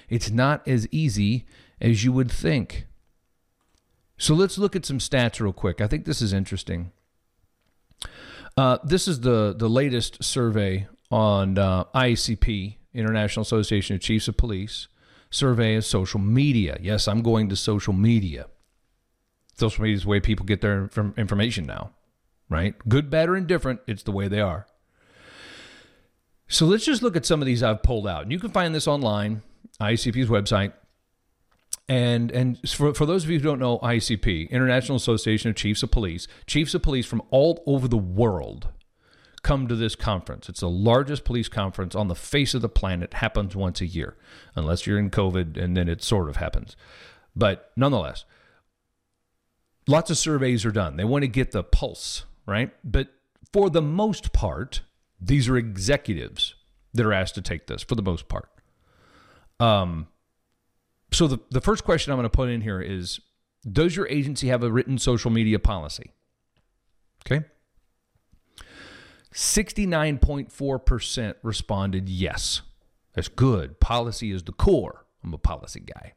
It's 0.09 0.31
not 0.31 0.67
as 0.69 0.87
easy 0.91 1.47
as 1.81 2.05
you 2.05 2.13
would 2.13 2.31
think. 2.31 2.88
So 4.19 4.35
let's 4.35 4.59
look 4.59 4.77
at 4.77 4.85
some 4.85 4.99
stats 4.99 5.41
real 5.41 5.53
quick. 5.53 5.81
I 5.81 5.87
think 5.87 6.05
this 6.05 6.21
is 6.21 6.33
interesting. 6.33 6.93
Uh, 8.57 8.79
this 8.83 9.07
is 9.07 9.21
the 9.21 9.55
the 9.57 9.69
latest 9.69 10.23
survey 10.23 10.89
on 11.11 11.57
uh, 11.57 11.85
IACP, 11.95 12.77
International 12.93 13.43
Association 13.43 13.95
of 13.95 14.03
Chiefs 14.03 14.27
of 14.27 14.37
Police, 14.37 14.89
survey 15.31 15.77
of 15.77 15.85
social 15.85 16.21
media. 16.21 16.77
Yes, 16.81 17.07
I'm 17.07 17.23
going 17.23 17.49
to 17.49 17.57
social 17.57 17.93
media. 17.93 18.47
Social 19.57 19.83
media 19.83 19.97
is 19.97 20.03
the 20.03 20.09
way 20.09 20.21
people 20.21 20.45
get 20.45 20.61
their 20.61 20.91
information 21.17 21.67
now, 21.67 21.93
right? 22.49 22.75
Good, 22.89 23.11
bad, 23.11 23.29
or 23.29 23.37
indifferent, 23.37 23.81
it's 23.87 24.03
the 24.03 24.13
way 24.13 24.29
they 24.29 24.41
are. 24.41 24.67
So 26.49 26.67
let's 26.67 26.85
just 26.85 27.03
look 27.03 27.17
at 27.17 27.27
some 27.27 27.43
of 27.43 27.47
these 27.47 27.63
I've 27.63 27.83
pulled 27.83 28.07
out. 28.07 28.23
And 28.23 28.33
you 28.33 28.39
can 28.39 28.51
find 28.51 28.75
this 28.75 28.89
online, 28.89 29.43
ICP's 29.81 30.29
website. 30.29 30.73
And 31.89 32.31
and 32.33 32.59
for, 32.69 32.93
for 32.93 33.07
those 33.07 33.25
of 33.25 33.31
you 33.31 33.39
who 33.39 33.45
don't 33.45 33.59
know 33.59 33.79
ICP, 33.79 34.51
International 34.51 34.97
Association 34.97 35.51
of 35.51 35.57
Chiefs 35.57 35.83
of 35.83 35.91
Police, 35.91 36.29
chiefs 36.47 36.75
of 36.75 36.83
police 36.83 37.07
from 37.07 37.23
all 37.31 37.63
over 37.67 37.89
the 37.89 37.97
world 37.97 38.69
come 39.43 39.67
to 39.69 39.77
this 39.77 39.95
conference. 39.95 40.49
It's 40.49 40.61
the 40.61 40.69
largest 40.69 41.25
police 41.25 41.49
conference 41.49 41.95
on 41.95 42.09
the 42.09 42.15
face 42.15 42.53
of 42.53 42.61
the 42.61 42.69
planet. 42.69 43.15
Happens 43.15 43.57
once 43.57 43.81
a 43.81 43.87
year, 43.87 44.17
unless 44.55 44.87
you're 44.87 44.99
in 44.99 45.11
COVID, 45.11 45.57
and 45.57 45.77
then 45.77 45.89
it 45.89 46.03
sort 46.03 46.29
of 46.29 46.37
happens. 46.37 46.77
But 47.35 47.71
nonetheless, 47.75 48.27
lots 49.87 50.11
of 50.11 50.19
surveys 50.19 50.67
are 50.67 50.71
done. 50.71 50.97
They 50.97 51.05
want 51.05 51.23
to 51.23 51.29
get 51.29 51.53
the 51.53 51.63
pulse, 51.63 52.25
right? 52.47 52.71
But 52.85 53.09
for 53.53 53.71
the 53.71 53.83
most 53.83 54.33
part, 54.33 54.83
these 55.21 55.49
are 55.49 55.57
executives 55.57 56.55
that 56.93 57.07
are 57.07 57.13
asked 57.13 57.35
to 57.37 57.43
take 57.43 57.67
this. 57.67 57.83
For 57.83 57.95
the 57.95 58.03
most 58.03 58.29
part, 58.29 58.51
um, 59.59 60.09
so 61.11 61.27
the, 61.27 61.39
the 61.51 61.61
first 61.61 61.85
question 61.85 62.13
I'm 62.13 62.19
going 62.19 62.25
to 62.25 62.31
put 62.31 62.49
in 62.49 62.61
here 62.61 62.81
is 62.81 63.21
Does 63.71 63.97
your 63.97 64.07
agency 64.09 64.49
have 64.49 64.63
a 64.63 64.71
written 64.71 64.99
social 64.99 65.31
media 65.31 65.59
policy? 65.59 66.13
Okay. 67.27 67.45
69.4% 69.33 71.35
responded 71.43 72.09
yes. 72.09 72.63
That's 73.15 73.29
good. 73.29 73.81
Policy 73.81 74.31
is 74.31 74.43
the 74.43 74.53
core. 74.53 75.05
I'm 75.23 75.35
a 75.35 75.39
policy 75.39 75.81
guy. 75.81 76.15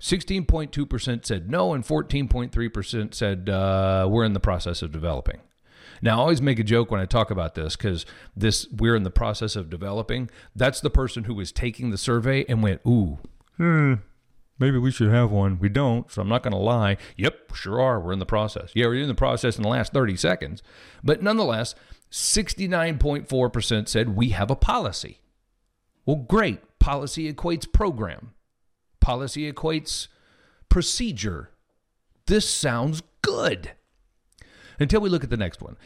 16.2% 0.00 1.24
said 1.24 1.50
no, 1.50 1.72
and 1.72 1.84
14.3% 1.84 3.14
said 3.14 3.48
uh, 3.48 4.06
we're 4.10 4.24
in 4.24 4.34
the 4.34 4.40
process 4.40 4.82
of 4.82 4.92
developing. 4.92 5.40
Now, 6.02 6.18
I 6.18 6.20
always 6.20 6.42
make 6.42 6.58
a 6.58 6.64
joke 6.64 6.90
when 6.90 7.00
I 7.00 7.06
talk 7.06 7.30
about 7.30 7.54
this 7.54 7.74
because 7.74 8.04
this 8.36 8.68
we're 8.70 8.96
in 8.96 9.02
the 9.02 9.10
process 9.10 9.56
of 9.56 9.70
developing. 9.70 10.28
That's 10.54 10.80
the 10.80 10.90
person 10.90 11.24
who 11.24 11.34
was 11.34 11.52
taking 11.52 11.90
the 11.90 11.96
survey 11.96 12.44
and 12.48 12.62
went, 12.62 12.82
ooh, 12.86 13.18
hmm, 13.56 13.94
maybe 14.58 14.78
we 14.78 14.90
should 14.90 15.10
have 15.10 15.30
one. 15.30 15.58
We 15.58 15.68
don't, 15.68 16.10
so 16.10 16.22
I'm 16.22 16.28
not 16.28 16.42
going 16.42 16.52
to 16.52 16.58
lie. 16.58 16.96
Yep, 17.16 17.54
sure 17.54 17.80
are. 17.80 18.00
We're 18.00 18.12
in 18.12 18.18
the 18.18 18.26
process. 18.26 18.70
Yeah, 18.74 18.86
we're 18.86 19.02
in 19.02 19.08
the 19.08 19.14
process 19.14 19.56
in 19.56 19.62
the 19.62 19.68
last 19.68 19.92
30 19.92 20.16
seconds. 20.16 20.62
But 21.02 21.22
nonetheless, 21.22 21.74
69.4% 22.10 23.88
said 23.88 24.16
we 24.16 24.30
have 24.30 24.50
a 24.50 24.56
policy. 24.56 25.20
Well, 26.04 26.16
great. 26.16 26.60
Policy 26.78 27.32
equates 27.32 27.70
program, 27.70 28.32
policy 29.00 29.50
equates 29.50 30.06
procedure. 30.68 31.50
This 32.26 32.48
sounds 32.48 33.02
good. 33.22 33.72
Until 34.78 35.00
we 35.00 35.08
look 35.08 35.24
at 35.24 35.30
the 35.30 35.36
next 35.36 35.60
one. 35.60 35.76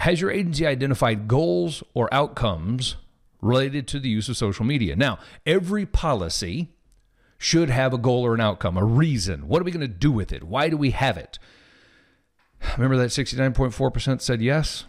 Has 0.00 0.20
your 0.20 0.30
agency 0.30 0.66
identified 0.66 1.28
goals 1.28 1.82
or 1.94 2.12
outcomes 2.12 2.96
related 3.40 3.86
to 3.88 4.00
the 4.00 4.08
use 4.08 4.28
of 4.28 4.36
social 4.36 4.64
media? 4.64 4.96
Now, 4.96 5.18
every 5.44 5.86
policy 5.86 6.70
should 7.38 7.70
have 7.70 7.94
a 7.94 7.98
goal 7.98 8.26
or 8.26 8.34
an 8.34 8.40
outcome, 8.40 8.76
a 8.76 8.84
reason. 8.84 9.48
What 9.48 9.62
are 9.62 9.64
we 9.64 9.70
going 9.70 9.80
to 9.80 9.88
do 9.88 10.10
with 10.10 10.32
it? 10.32 10.42
Why 10.44 10.68
do 10.68 10.76
we 10.76 10.90
have 10.90 11.16
it? 11.16 11.38
Remember 12.76 12.96
that 12.96 13.10
69.4% 13.10 14.20
said 14.20 14.42
yes? 14.42 14.84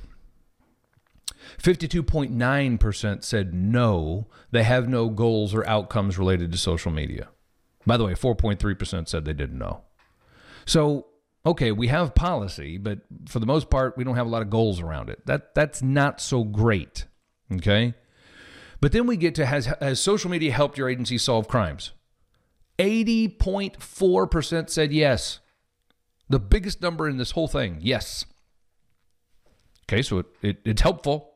52.9% 1.62 3.24
said 3.24 3.54
no, 3.54 4.28
they 4.52 4.64
have 4.64 4.88
no 4.88 5.10
goals 5.10 5.54
or 5.54 5.68
outcomes 5.68 6.18
related 6.18 6.52
to 6.52 6.58
social 6.58 6.92
media. 6.92 7.30
By 7.86 7.98
the 7.98 8.06
way, 8.06 8.14
4.3% 8.14 9.08
said 9.08 9.26
they 9.26 9.34
didn't 9.34 9.58
know. 9.58 9.82
So, 10.66 11.08
okay, 11.46 11.72
we 11.72 11.88
have 11.88 12.16
policy, 12.16 12.78
but 12.78 13.00
for 13.28 13.40
the 13.40 13.46
most 13.46 13.70
part, 13.70 13.98
we 13.98 14.04
don't 14.04 14.16
have 14.16 14.28
a 14.28 14.30
lot 14.30 14.42
of 14.42 14.50
goals 14.50 14.80
around 14.80 15.10
it. 15.10 15.26
That 15.26 15.56
that's 15.56 15.82
not 15.82 16.22
so 16.22 16.44
great. 16.44 17.06
Okay? 17.52 17.94
But 18.82 18.92
then 18.92 19.08
we 19.08 19.18
get 19.18 19.36
to 19.36 19.46
has 19.46 19.66
has 19.66 20.00
social 20.00 20.30
media 20.30 20.52
helped 20.52 20.78
your 20.78 20.90
agency 20.90 21.18
solve 21.18 21.48
crimes? 21.48 21.94
80.4% 22.80 24.70
said 24.70 24.92
yes. 24.92 25.40
The 26.30 26.40
biggest 26.40 26.82
number 26.82 27.10
in 27.10 27.18
this 27.18 27.32
whole 27.32 27.48
thing, 27.48 27.78
yes. 27.82 28.26
Okay, 29.84 30.02
so 30.02 30.20
it, 30.20 30.26
it, 30.42 30.58
it's 30.64 30.82
helpful. 30.82 31.34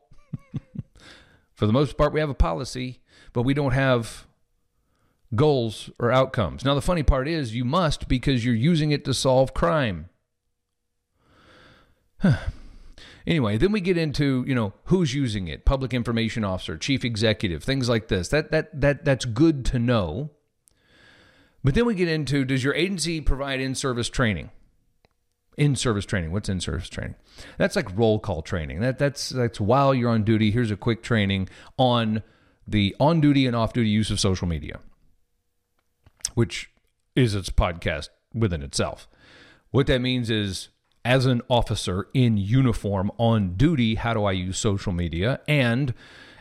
For 1.54 1.66
the 1.66 1.72
most 1.72 1.96
part, 1.96 2.12
we 2.12 2.20
have 2.20 2.30
a 2.30 2.34
policy, 2.34 3.00
but 3.32 3.42
we 3.42 3.54
don't 3.54 3.72
have 3.72 4.26
goals 5.34 5.90
or 5.98 6.10
outcomes. 6.12 6.64
Now, 6.64 6.74
the 6.74 6.82
funny 6.82 7.02
part 7.02 7.28
is 7.28 7.54
you 7.54 7.64
must 7.64 8.08
because 8.08 8.44
you're 8.44 8.54
using 8.54 8.90
it 8.90 9.04
to 9.04 9.14
solve 9.14 9.54
crime. 9.54 10.08
anyway, 13.26 13.58
then 13.58 13.72
we 13.72 13.80
get 13.80 13.98
into, 13.98 14.44
you 14.46 14.54
know, 14.54 14.72
who's 14.84 15.14
using 15.14 15.48
it? 15.48 15.64
Public 15.64 15.92
information 15.92 16.44
officer, 16.44 16.76
chief 16.76 17.04
executive, 17.04 17.62
things 17.62 17.88
like 17.88 18.08
this. 18.08 18.28
That 18.28 18.50
that 18.50 18.80
that 18.80 19.04
that's 19.04 19.24
good 19.24 19.64
to 19.66 19.78
know. 19.78 20.30
But 21.64 21.74
then 21.74 21.86
we 21.86 21.94
get 21.94 22.08
into 22.08 22.44
does 22.44 22.62
your 22.62 22.74
agency 22.74 23.20
provide 23.22 23.60
in 23.60 23.74
service 23.74 24.10
training? 24.10 24.50
In 25.56 25.74
service 25.74 26.04
training. 26.04 26.30
What's 26.30 26.48
in 26.48 26.60
service 26.60 26.88
training? 26.90 27.14
That's 27.56 27.74
like 27.74 27.96
roll 27.96 28.18
call 28.18 28.42
training. 28.42 28.80
That 28.80 28.98
that's 28.98 29.30
that's 29.30 29.60
while 29.60 29.94
you're 29.94 30.10
on 30.10 30.22
duty. 30.24 30.50
Here's 30.50 30.70
a 30.70 30.76
quick 30.76 31.02
training 31.02 31.48
on 31.78 32.22
the 32.68 32.94
on 33.00 33.20
duty 33.20 33.46
and 33.46 33.56
off 33.56 33.72
duty 33.72 33.88
use 33.88 34.10
of 34.10 34.20
social 34.20 34.46
media, 34.46 34.80
which 36.34 36.70
is 37.16 37.34
its 37.34 37.48
podcast 37.48 38.08
within 38.34 38.62
itself. 38.62 39.08
What 39.70 39.86
that 39.86 40.00
means 40.00 40.28
is 40.30 40.68
as 41.04 41.26
an 41.26 41.42
officer 41.48 42.08
in 42.14 42.36
uniform 42.36 43.10
on 43.18 43.54
duty, 43.56 43.96
how 43.96 44.14
do 44.14 44.24
I 44.24 44.32
use 44.32 44.58
social 44.58 44.92
media? 44.92 45.40
And 45.46 45.94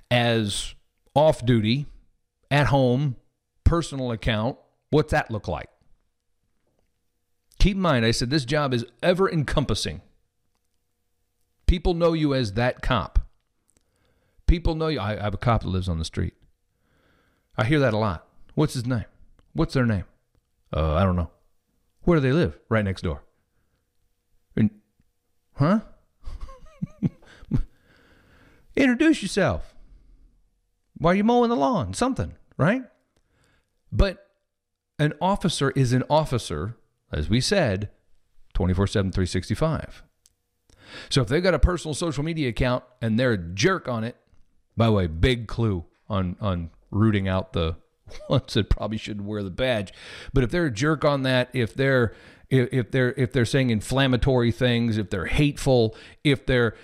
as 0.10 0.74
off 1.16 1.46
duty, 1.46 1.86
at 2.50 2.68
home, 2.68 3.18
personal 3.64 4.12
account, 4.12 4.58
What's 4.94 5.10
that 5.10 5.32
look 5.32 5.48
like? 5.48 5.70
Keep 7.58 7.78
in 7.78 7.82
mind, 7.82 8.06
I 8.06 8.12
said 8.12 8.30
this 8.30 8.46
job 8.46 8.76
is 8.76 8.86
ever 9.02 9.28
encompassing. 9.28 10.02
People 11.66 11.96
know 11.96 12.14
you 12.14 12.36
as 12.36 12.54
that 12.54 12.84
cop. 12.84 13.18
People 14.46 14.76
know 14.76 14.90
you. 14.90 15.00
I, 15.00 15.14
I 15.20 15.24
have 15.24 15.34
a 15.34 15.38
cop 15.38 15.64
that 15.64 15.70
lives 15.70 15.90
on 15.90 15.98
the 15.98 16.06
street. 16.06 16.36
I 17.58 17.64
hear 17.64 17.80
that 17.80 17.96
a 17.96 17.98
lot. 17.98 18.28
What's 18.54 18.76
his 18.76 18.86
name? 18.86 19.06
What's 19.54 19.74
their 19.74 19.88
name? 19.88 20.04
Uh, 20.72 20.94
I 20.94 21.04
don't 21.06 21.16
know. 21.16 21.32
Where 22.04 22.18
do 22.18 22.22
they 22.22 22.32
live? 22.32 22.60
Right 22.70 22.86
next 22.86 23.02
door. 23.02 23.24
And, 24.56 24.70
huh? 25.56 25.80
Introduce 28.76 29.24
yourself. 29.24 29.74
Why 31.00 31.14
are 31.14 31.16
you 31.16 31.24
mowing 31.24 31.50
the 31.50 31.56
lawn? 31.56 31.96
Something, 31.96 32.36
right? 32.58 32.84
But 33.92 34.23
an 35.00 35.14
officer 35.22 35.72
is 35.72 35.94
an 35.94 36.04
officer, 36.10 36.78
as 37.12 37.30
we 37.30 37.42
said, 37.42 37.90
24 38.54 38.88
7, 38.88 39.12
365. 39.12 40.04
So 41.10 41.22
if 41.22 41.28
they've 41.28 41.44
got 41.44 41.54
a 41.54 41.60
personal 41.60 41.94
social 41.94 42.24
media 42.24 42.50
account 42.50 42.84
and 43.02 43.20
they're 43.20 43.34
a 43.34 43.38
jerk 43.38 43.88
on 43.88 44.04
it, 44.04 44.16
by 44.78 44.88
the 44.88 44.92
way, 44.92 45.08
big 45.08 45.48
clue 45.48 45.86
on, 46.08 46.36
on 46.40 46.70
rooting 46.92 47.28
out 47.28 47.54
the 47.54 47.76
ones 48.30 48.54
that 48.54 48.70
probably 48.70 48.98
shouldn't 48.98 49.26
wear 49.26 49.44
the 49.44 49.50
badge. 49.50 49.94
But 50.34 50.44
if 50.44 50.52
they're 50.52 50.68
a 50.68 50.72
jerk 50.72 51.04
on 51.04 51.24
that, 51.24 51.50
if 51.54 51.74
they're 51.74 52.14
if 52.50 52.92
they're 52.92 53.14
if 53.14 53.32
they're 53.32 53.46
saying 53.46 53.72
inflammatory 53.72 54.52
things, 54.52 54.98
if 54.98 55.10
they're 55.10 55.26
hateful, 55.26 55.96
if 56.24 56.46
they're 56.46 56.76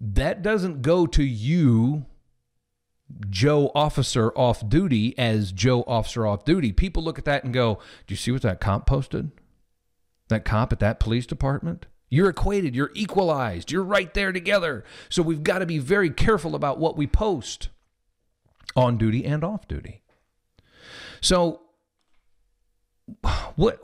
that 0.00 0.40
doesn't 0.40 0.80
go 0.80 1.06
to 1.06 1.22
you 1.22 2.06
Joe 3.28 3.70
officer 3.74 4.30
off 4.36 4.68
duty 4.68 5.16
as 5.18 5.52
Joe 5.52 5.82
officer 5.86 6.26
off 6.26 6.44
duty, 6.44 6.72
people 6.72 7.02
look 7.02 7.18
at 7.18 7.24
that 7.24 7.44
and 7.44 7.52
go, 7.52 7.78
Do 8.06 8.12
you 8.12 8.16
see 8.16 8.30
what 8.30 8.42
that 8.42 8.60
cop 8.60 8.86
posted? 8.86 9.30
That 10.28 10.44
cop 10.44 10.72
at 10.72 10.80
that 10.80 11.00
police 11.00 11.26
department? 11.26 11.86
You're 12.08 12.28
equated, 12.28 12.74
you're 12.74 12.90
equalized, 12.94 13.70
you're 13.70 13.84
right 13.84 14.12
there 14.14 14.32
together. 14.32 14.84
So 15.08 15.22
we've 15.22 15.44
got 15.44 15.60
to 15.60 15.66
be 15.66 15.78
very 15.78 16.10
careful 16.10 16.54
about 16.54 16.78
what 16.78 16.96
we 16.96 17.06
post 17.06 17.68
on 18.74 18.98
duty 18.98 19.24
and 19.24 19.44
off 19.44 19.68
duty. 19.68 20.02
So, 21.20 21.60
what 23.56 23.80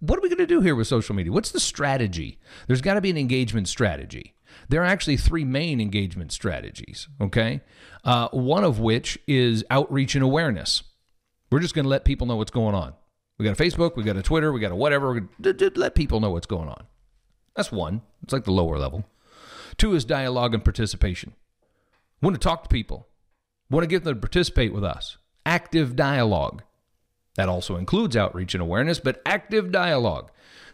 what 0.00 0.18
are 0.18 0.22
we 0.22 0.28
going 0.28 0.38
to 0.38 0.46
do 0.46 0.60
here 0.60 0.74
with 0.74 0.86
social 0.86 1.14
media? 1.14 1.32
What's 1.32 1.50
the 1.50 1.60
strategy? 1.60 2.38
There's 2.66 2.80
got 2.80 2.94
to 2.94 3.00
be 3.00 3.10
an 3.10 3.18
engagement 3.18 3.68
strategy. 3.68 4.34
There 4.70 4.82
are 4.82 4.86
actually 4.86 5.16
three 5.16 5.44
main 5.44 5.80
engagement 5.80 6.30
strategies, 6.30 7.08
okay? 7.20 7.60
Uh, 8.04 8.28
one 8.28 8.62
of 8.62 8.78
which 8.78 9.18
is 9.26 9.64
outreach 9.68 10.14
and 10.14 10.22
awareness. 10.22 10.84
We're 11.50 11.58
just 11.58 11.74
going 11.74 11.86
to 11.86 11.88
let 11.88 12.04
people 12.04 12.28
know 12.28 12.36
what's 12.36 12.52
going 12.52 12.76
on. 12.76 12.94
We 13.36 13.44
got 13.44 13.58
a 13.58 13.62
Facebook, 13.62 13.96
we 13.96 14.04
got 14.04 14.16
a 14.16 14.22
Twitter, 14.22 14.52
we 14.52 14.60
got 14.60 14.70
a 14.70 14.76
whatever. 14.76 15.28
Let 15.40 15.96
people 15.96 16.20
know 16.20 16.30
what's 16.30 16.46
going 16.46 16.68
on. 16.68 16.84
That's 17.56 17.72
one. 17.72 18.02
It's 18.22 18.32
like 18.32 18.44
the 18.44 18.52
lower 18.52 18.78
level. 18.78 19.04
Two 19.76 19.92
is 19.94 20.04
dialogue 20.04 20.54
and 20.54 20.62
participation. 20.62 21.32
Want 22.22 22.36
to 22.36 22.40
talk 22.40 22.62
to 22.62 22.68
people. 22.68 23.08
Want 23.70 23.82
to 23.82 23.88
get 23.88 24.04
them 24.04 24.14
to 24.14 24.20
participate 24.20 24.72
with 24.72 24.84
us. 24.84 25.18
Active 25.44 25.96
dialogue. 25.96 26.62
That 27.34 27.48
also 27.48 27.74
includes 27.74 28.16
outreach 28.16 28.54
and 28.54 28.62
awareness, 28.62 29.00
but 29.00 29.20
active 29.26 29.72
dialogue. 29.72 30.30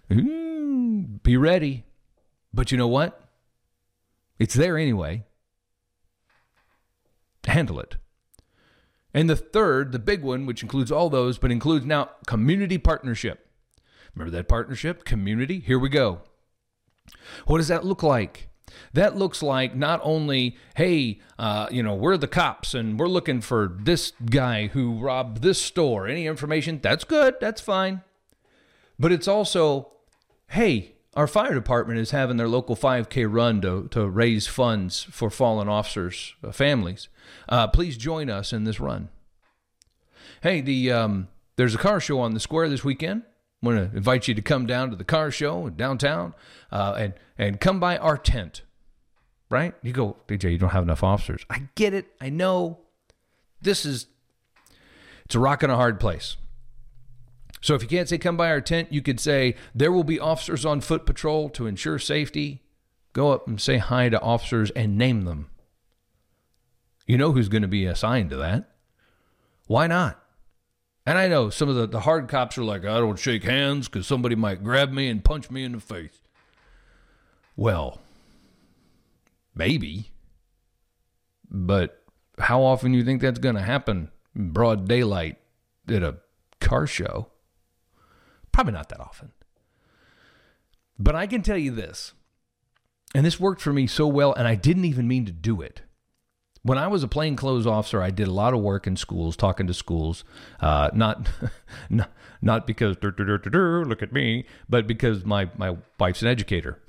Be 0.08 1.36
ready. 1.38 1.84
But 2.52 2.70
you 2.70 2.76
know 2.76 2.88
what? 2.88 3.22
It's 4.38 4.54
there 4.54 4.76
anyway. 4.76 5.24
handle 7.46 7.80
it. 7.80 7.96
And 9.14 9.30
the 9.30 9.36
third, 9.36 9.92
the 9.92 9.98
big 9.98 10.22
one, 10.22 10.44
which 10.44 10.62
includes 10.62 10.92
all 10.92 11.08
those, 11.08 11.38
but 11.38 11.50
includes 11.50 11.86
now 11.86 12.10
community 12.26 12.76
partnership. 12.76 13.48
Remember 14.14 14.36
that 14.36 14.48
partnership? 14.48 15.04
Community? 15.04 15.60
Here 15.60 15.78
we 15.78 15.88
go. 15.88 16.20
What 17.46 17.58
does 17.58 17.68
that 17.68 17.84
look 17.84 18.02
like? 18.02 18.48
That 18.92 19.16
looks 19.16 19.42
like 19.42 19.74
not 19.74 20.00
only, 20.02 20.56
hey, 20.74 21.20
uh, 21.38 21.68
you 21.70 21.82
know, 21.82 21.94
we're 21.94 22.16
the 22.16 22.28
cops 22.28 22.74
and 22.74 22.98
we're 22.98 23.08
looking 23.08 23.40
for 23.40 23.74
this 23.80 24.12
guy 24.28 24.66
who 24.68 24.98
robbed 24.98 25.42
this 25.42 25.60
store. 25.60 26.08
Any 26.08 26.26
information? 26.26 26.80
That's 26.82 27.04
good. 27.04 27.36
That's 27.40 27.60
fine. 27.60 28.02
But 28.98 29.12
it's 29.12 29.28
also, 29.28 29.92
hey, 30.48 30.95
our 31.16 31.26
fire 31.26 31.54
department 31.54 31.98
is 31.98 32.10
having 32.10 32.36
their 32.36 32.46
local 32.46 32.76
5K 32.76 33.26
run 33.28 33.62
to, 33.62 33.88
to 33.88 34.06
raise 34.06 34.46
funds 34.46 35.04
for 35.10 35.30
fallen 35.30 35.66
officers' 35.66 36.34
uh, 36.44 36.52
families. 36.52 37.08
Uh, 37.48 37.66
please 37.66 37.96
join 37.96 38.28
us 38.28 38.52
in 38.52 38.64
this 38.64 38.78
run. 38.78 39.08
Hey, 40.42 40.60
the 40.60 40.92
um, 40.92 41.28
there's 41.56 41.74
a 41.74 41.78
car 41.78 42.00
show 42.00 42.20
on 42.20 42.34
the 42.34 42.40
square 42.40 42.68
this 42.68 42.84
weekend. 42.84 43.22
I'm 43.62 43.72
going 43.74 43.90
to 43.90 43.96
invite 43.96 44.28
you 44.28 44.34
to 44.34 44.42
come 44.42 44.66
down 44.66 44.90
to 44.90 44.96
the 44.96 45.04
car 45.04 45.30
show 45.30 45.70
downtown 45.70 46.34
uh, 46.70 46.94
and 46.98 47.14
and 47.38 47.60
come 47.60 47.80
by 47.80 47.96
our 47.96 48.18
tent. 48.18 48.62
Right? 49.48 49.74
You 49.82 49.92
go, 49.92 50.16
DJ. 50.28 50.52
You 50.52 50.58
don't 50.58 50.70
have 50.70 50.82
enough 50.82 51.02
officers. 51.02 51.46
I 51.48 51.68
get 51.74 51.94
it. 51.94 52.06
I 52.20 52.28
know. 52.28 52.80
This 53.62 53.86
is 53.86 54.06
it's 55.24 55.34
a 55.34 55.40
rock 55.40 55.62
and 55.62 55.72
a 55.72 55.76
hard 55.76 55.98
place. 55.98 56.36
So 57.60 57.74
if 57.74 57.82
you 57.82 57.88
can't 57.88 58.08
say 58.08 58.18
come 58.18 58.36
by 58.36 58.50
our 58.50 58.60
tent, 58.60 58.92
you 58.92 59.02
could 59.02 59.18
say 59.18 59.54
there 59.74 59.92
will 59.92 60.04
be 60.04 60.20
officers 60.20 60.64
on 60.64 60.80
foot 60.80 61.06
patrol 61.06 61.48
to 61.50 61.66
ensure 61.66 61.98
safety. 61.98 62.62
Go 63.12 63.32
up 63.32 63.48
and 63.48 63.60
say 63.60 63.78
hi 63.78 64.08
to 64.08 64.20
officers 64.20 64.70
and 64.72 64.98
name 64.98 65.22
them. 65.22 65.48
You 67.06 67.16
know 67.16 67.32
who's 67.32 67.48
going 67.48 67.62
to 67.62 67.68
be 67.68 67.86
assigned 67.86 68.30
to 68.30 68.36
that. 68.36 68.70
Why 69.66 69.86
not? 69.86 70.22
And 71.06 71.16
I 71.16 71.28
know 71.28 71.50
some 71.50 71.68
of 71.68 71.76
the, 71.76 71.86
the 71.86 72.00
hard 72.00 72.28
cops 72.28 72.58
are 72.58 72.64
like, 72.64 72.84
I 72.84 72.98
don't 72.98 73.18
shake 73.18 73.44
hands 73.44 73.88
because 73.88 74.06
somebody 74.06 74.34
might 74.34 74.64
grab 74.64 74.92
me 74.92 75.08
and 75.08 75.24
punch 75.24 75.50
me 75.50 75.62
in 75.62 75.72
the 75.72 75.80
face. 75.80 76.20
Well, 77.56 78.00
maybe. 79.54 80.10
But 81.48 82.02
how 82.38 82.62
often 82.62 82.92
do 82.92 82.98
you 82.98 83.04
think 83.04 83.22
that's 83.22 83.38
going 83.38 83.54
to 83.54 83.62
happen 83.62 84.10
broad 84.34 84.88
daylight 84.88 85.38
at 85.88 86.02
a 86.02 86.16
car 86.60 86.88
show? 86.88 87.28
Probably 88.56 88.72
not 88.72 88.88
that 88.88 89.00
often. 89.00 89.32
But 90.98 91.14
I 91.14 91.26
can 91.26 91.42
tell 91.42 91.58
you 91.58 91.72
this, 91.72 92.14
and 93.14 93.26
this 93.26 93.38
worked 93.38 93.60
for 93.60 93.70
me 93.70 93.86
so 93.86 94.06
well, 94.06 94.32
and 94.32 94.48
I 94.48 94.54
didn't 94.54 94.86
even 94.86 95.06
mean 95.06 95.26
to 95.26 95.30
do 95.30 95.60
it. 95.60 95.82
When 96.62 96.78
I 96.78 96.86
was 96.86 97.02
a 97.02 97.06
plainclothes 97.06 97.66
officer, 97.66 98.00
I 98.00 98.08
did 98.08 98.28
a 98.28 98.32
lot 98.32 98.54
of 98.54 98.62
work 98.62 98.86
in 98.86 98.96
schools, 98.96 99.36
talking 99.36 99.66
to 99.66 99.74
schools, 99.74 100.24
uh, 100.58 100.88
not, 100.94 101.28
not 101.90 102.10
not 102.40 102.66
because 102.66 102.96
look 103.02 104.02
at 104.02 104.12
me, 104.14 104.46
but 104.70 104.86
because 104.86 105.26
my 105.26 105.50
my 105.58 105.76
wife's 106.00 106.22
an 106.22 106.28
educator, 106.28 106.82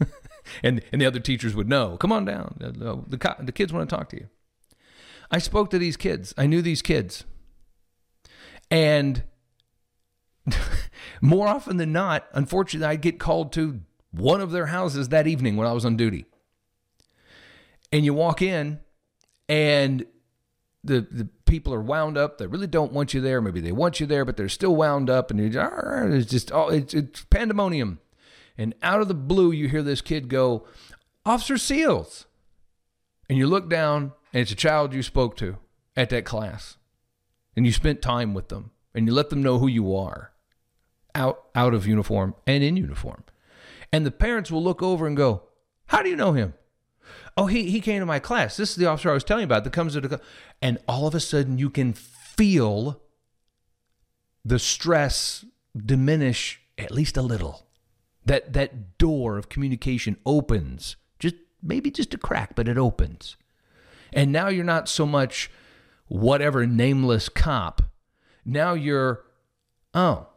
and 0.62 0.80
and 0.90 1.02
the 1.02 1.06
other 1.06 1.20
teachers 1.20 1.54
would 1.54 1.68
know. 1.68 1.98
Come 1.98 2.12
on 2.12 2.24
down, 2.24 2.56
the, 2.58 3.04
the 3.06 3.36
the 3.40 3.52
kids 3.52 3.74
want 3.74 3.90
to 3.90 3.94
talk 3.94 4.08
to 4.08 4.16
you. 4.16 4.28
I 5.30 5.36
spoke 5.36 5.68
to 5.68 5.78
these 5.78 5.98
kids. 5.98 6.32
I 6.38 6.46
knew 6.46 6.62
these 6.62 6.80
kids, 6.80 7.24
and 8.70 9.22
more 11.20 11.48
often 11.48 11.76
than 11.76 11.92
not, 11.92 12.26
unfortunately, 12.32 12.86
I'd 12.86 13.00
get 13.00 13.18
called 13.18 13.52
to 13.54 13.80
one 14.10 14.40
of 14.40 14.50
their 14.50 14.66
houses 14.66 15.08
that 15.08 15.26
evening 15.26 15.56
when 15.56 15.66
I 15.66 15.72
was 15.72 15.84
on 15.84 15.96
duty. 15.96 16.26
And 17.92 18.04
you 18.04 18.14
walk 18.14 18.42
in, 18.42 18.80
and 19.48 20.04
the 20.82 21.00
the 21.10 21.28
people 21.46 21.72
are 21.72 21.80
wound 21.80 22.18
up. 22.18 22.38
They 22.38 22.46
really 22.46 22.66
don't 22.66 22.92
want 22.92 23.14
you 23.14 23.20
there. 23.20 23.40
Maybe 23.40 23.60
they 23.60 23.72
want 23.72 24.00
you 24.00 24.06
there, 24.06 24.24
but 24.24 24.36
they're 24.36 24.48
still 24.48 24.74
wound 24.74 25.08
up, 25.08 25.30
and 25.30 25.38
you're, 25.40 26.12
it's 26.12 26.30
just 26.30 26.52
oh, 26.52 26.68
it's, 26.68 26.92
it's 26.92 27.24
pandemonium. 27.26 28.00
And 28.56 28.74
out 28.82 29.00
of 29.00 29.08
the 29.08 29.14
blue, 29.14 29.50
you 29.50 29.68
hear 29.68 29.82
this 29.82 30.00
kid 30.00 30.28
go, 30.28 30.66
"Officer 31.24 31.56
Seals," 31.56 32.26
and 33.28 33.38
you 33.38 33.46
look 33.46 33.70
down, 33.70 34.12
and 34.32 34.42
it's 34.42 34.50
a 34.50 34.56
child 34.56 34.92
you 34.92 35.02
spoke 35.02 35.36
to 35.36 35.58
at 35.96 36.10
that 36.10 36.24
class, 36.24 36.76
and 37.56 37.64
you 37.64 37.72
spent 37.72 38.02
time 38.02 38.34
with 38.34 38.48
them, 38.48 38.72
and 38.92 39.06
you 39.06 39.14
let 39.14 39.30
them 39.30 39.42
know 39.42 39.58
who 39.58 39.68
you 39.68 39.94
are 39.94 40.33
out 41.14 41.44
out 41.54 41.74
of 41.74 41.86
uniform 41.86 42.34
and 42.46 42.62
in 42.62 42.76
uniform. 42.76 43.24
And 43.92 44.04
the 44.04 44.10
parents 44.10 44.50
will 44.50 44.62
look 44.62 44.82
over 44.82 45.06
and 45.06 45.16
go, 45.16 45.44
"How 45.86 46.02
do 46.02 46.08
you 46.08 46.16
know 46.16 46.32
him?" 46.32 46.54
"Oh, 47.36 47.46
he 47.46 47.70
he 47.70 47.80
came 47.80 48.00
to 48.00 48.06
my 48.06 48.18
class. 48.18 48.56
This 48.56 48.70
is 48.70 48.76
the 48.76 48.86
officer 48.86 49.10
I 49.10 49.14
was 49.14 49.24
telling 49.24 49.42
you 49.42 49.46
about 49.46 49.64
that 49.64 49.72
comes 49.72 49.94
to 49.94 50.00
the 50.00 50.20
and 50.60 50.78
all 50.88 51.06
of 51.06 51.14
a 51.14 51.20
sudden 51.20 51.58
you 51.58 51.70
can 51.70 51.92
feel 51.92 53.00
the 54.44 54.58
stress 54.58 55.44
diminish 55.74 56.60
at 56.76 56.90
least 56.90 57.16
a 57.16 57.22
little. 57.22 57.66
That 58.26 58.52
that 58.52 58.98
door 58.98 59.38
of 59.38 59.48
communication 59.48 60.16
opens. 60.26 60.96
Just 61.18 61.36
maybe 61.62 61.90
just 61.90 62.14
a 62.14 62.18
crack, 62.18 62.54
but 62.54 62.68
it 62.68 62.78
opens. 62.78 63.36
And 64.12 64.32
now 64.32 64.48
you're 64.48 64.64
not 64.64 64.88
so 64.88 65.06
much 65.06 65.50
whatever 66.06 66.66
nameless 66.66 67.28
cop. 67.28 67.82
Now 68.44 68.74
you're 68.74 69.24
oh, 69.92 70.28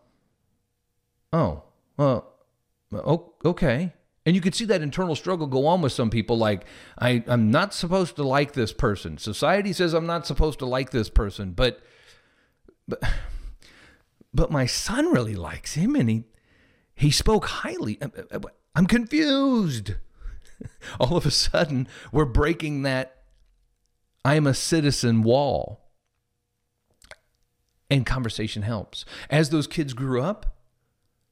oh, 1.33 1.63
well, 1.97 3.33
okay. 3.43 3.93
And 4.25 4.35
you 4.35 4.41
could 4.41 4.55
see 4.55 4.65
that 4.65 4.81
internal 4.81 5.15
struggle 5.15 5.47
go 5.47 5.67
on 5.67 5.81
with 5.81 5.93
some 5.93 6.09
people. 6.09 6.37
Like, 6.37 6.65
I, 6.99 7.23
I'm 7.27 7.49
not 7.49 7.73
supposed 7.73 8.17
to 8.17 8.23
like 8.23 8.53
this 8.53 8.73
person. 8.73 9.17
Society 9.17 9.71
says 9.71 9.93
I'm 9.93 10.05
not 10.05 10.27
supposed 10.27 10.59
to 10.59 10.65
like 10.65 10.91
this 10.91 11.09
person, 11.09 11.51
but, 11.51 11.79
but, 12.87 13.01
but 14.33 14.51
my 14.51 14.65
son 14.65 15.13
really 15.13 15.35
likes 15.35 15.75
him, 15.75 15.95
and 15.95 16.09
he, 16.09 16.23
he 16.93 17.09
spoke 17.09 17.45
highly. 17.45 18.01
Uh, 18.01 18.09
uh, 18.17 18.23
uh, 18.37 18.49
I'm 18.75 18.85
confused. 18.85 19.95
All 20.99 21.15
of 21.15 21.25
a 21.25 21.31
sudden, 21.31 21.87
we're 22.11 22.25
breaking 22.25 22.81
that 22.81 23.23
I'm 24.25 24.45
a 24.45 24.53
citizen 24.53 25.23
wall. 25.23 25.85
And 27.89 28.05
conversation 28.05 28.63
helps. 28.63 29.05
As 29.29 29.51
those 29.51 29.67
kids 29.67 29.93
grew 29.93 30.21
up, 30.21 30.56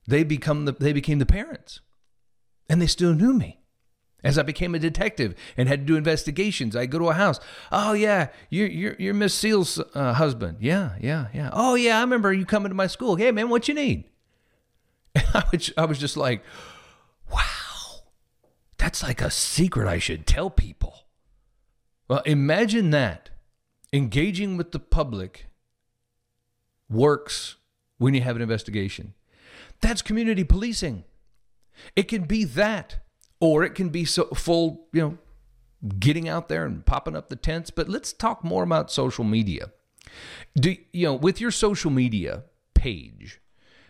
they 0.07 0.23
become 0.23 0.65
the, 0.65 0.73
they 0.73 0.93
became 0.93 1.19
the 1.19 1.25
parents, 1.25 1.79
and 2.69 2.81
they 2.81 2.87
still 2.87 3.13
knew 3.13 3.33
me. 3.33 3.61
As 4.23 4.39
I 4.39 4.43
became 4.43 4.73
a 4.73 4.79
detective 4.79 5.35
and 5.55 5.69
had 5.69 5.81
to 5.81 5.85
do 5.85 5.95
investigations, 5.95 6.75
I 6.75 6.87
go 6.87 6.97
to 6.97 7.09
a 7.09 7.13
house. 7.13 7.39
Oh 7.71 7.93
yeah, 7.93 8.29
you're 8.49 8.67
you're, 8.67 8.95
you're 8.97 9.13
Miss 9.13 9.35
Seal's 9.35 9.79
uh, 9.93 10.13
husband. 10.13 10.57
Yeah, 10.61 10.95
yeah, 10.99 11.27
yeah. 11.31 11.51
Oh 11.53 11.75
yeah, 11.75 11.99
I 11.99 12.01
remember 12.01 12.33
you 12.33 12.43
coming 12.43 12.69
to 12.69 12.75
my 12.75 12.87
school. 12.87 13.17
Hey 13.17 13.31
man, 13.31 13.49
what 13.49 13.67
you 13.67 13.75
need? 13.75 14.05
And 15.13 15.25
I 15.33 15.43
was 15.51 15.71
I 15.77 15.85
was 15.85 15.99
just 15.99 16.17
like, 16.17 16.43
wow, 17.31 18.01
that's 18.77 19.03
like 19.03 19.21
a 19.21 19.29
secret 19.29 19.87
I 19.87 19.99
should 19.99 20.25
tell 20.25 20.49
people. 20.49 21.05
Well, 22.07 22.21
imagine 22.25 22.89
that 22.91 23.29
engaging 23.93 24.57
with 24.57 24.71
the 24.71 24.79
public 24.79 25.47
works 26.89 27.55
when 27.97 28.13
you 28.13 28.21
have 28.21 28.35
an 28.35 28.41
investigation. 28.41 29.13
That's 29.81 30.01
community 30.01 30.43
policing. 30.43 31.03
It 31.95 32.03
can 32.03 32.23
be 32.23 32.43
that, 32.43 32.97
or 33.39 33.63
it 33.63 33.75
can 33.75 33.89
be 33.89 34.05
so 34.05 34.25
full, 34.27 34.87
you 34.93 35.01
know, 35.01 35.17
getting 35.99 36.27
out 36.27 36.49
there 36.49 36.65
and 36.65 36.85
popping 36.85 37.15
up 37.15 37.29
the 37.29 37.35
tents. 37.35 37.69
But 37.69 37.89
let's 37.89 38.13
talk 38.13 38.43
more 38.43 38.63
about 38.63 38.91
social 38.91 39.23
media. 39.23 39.71
Do 40.55 40.75
you 40.93 41.07
know 41.07 41.13
with 41.13 41.41
your 41.41 41.51
social 41.51 41.91
media 41.91 42.43
page? 42.73 43.41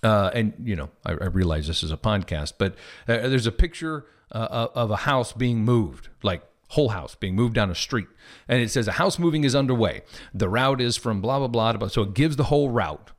Uh, 0.03 0.31
and 0.35 0.53
you 0.63 0.75
know, 0.75 0.91
I, 1.07 1.13
I, 1.13 1.27
realize 1.27 1.69
this 1.69 1.85
is 1.85 1.93
a 1.93 1.97
podcast, 1.97 2.55
but 2.59 2.75
uh, 3.07 3.29
there's 3.29 3.47
a 3.47 3.53
picture 3.53 4.07
uh, 4.33 4.67
of 4.75 4.91
a 4.91 4.97
house 4.97 5.33
being 5.33 5.65
moved, 5.65 6.09
like 6.25 6.43
whole 6.73 6.89
house 6.89 7.15
being 7.15 7.37
moved 7.37 7.55
down 7.55 7.71
a 7.71 7.75
street. 7.75 8.09
And 8.49 8.63
it 8.63 8.71
says 8.71 8.89
a 8.89 8.93
house 8.93 9.19
moving 9.19 9.45
is 9.45 9.55
underway. 9.55 10.03
The 10.33 10.49
route 10.49 10.81
is 10.81 10.97
from 10.97 11.21
blah, 11.21 11.39
blah, 11.39 11.49
blah. 11.49 11.75
blah. 11.75 11.89
So 11.89 12.03
it 12.03 12.15
gives 12.15 12.37
the 12.37 12.45
whole 12.45 12.71
route. 12.71 13.11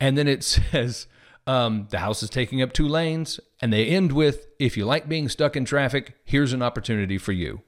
And 0.00 0.16
then 0.16 0.26
it 0.26 0.42
says 0.72 1.06
um, 1.46 1.86
the 1.90 1.98
house 1.98 2.22
is 2.22 2.30
taking 2.30 2.62
up 2.62 2.72
two 2.72 2.88
lanes. 2.88 3.38
And 3.60 3.72
they 3.72 3.86
end 3.86 4.12
with 4.12 4.46
if 4.58 4.76
you 4.76 4.86
like 4.86 5.08
being 5.08 5.28
stuck 5.28 5.54
in 5.54 5.66
traffic, 5.66 6.14
here's 6.24 6.54
an 6.54 6.62
opportunity 6.62 7.18
for 7.18 7.32
you. 7.32 7.60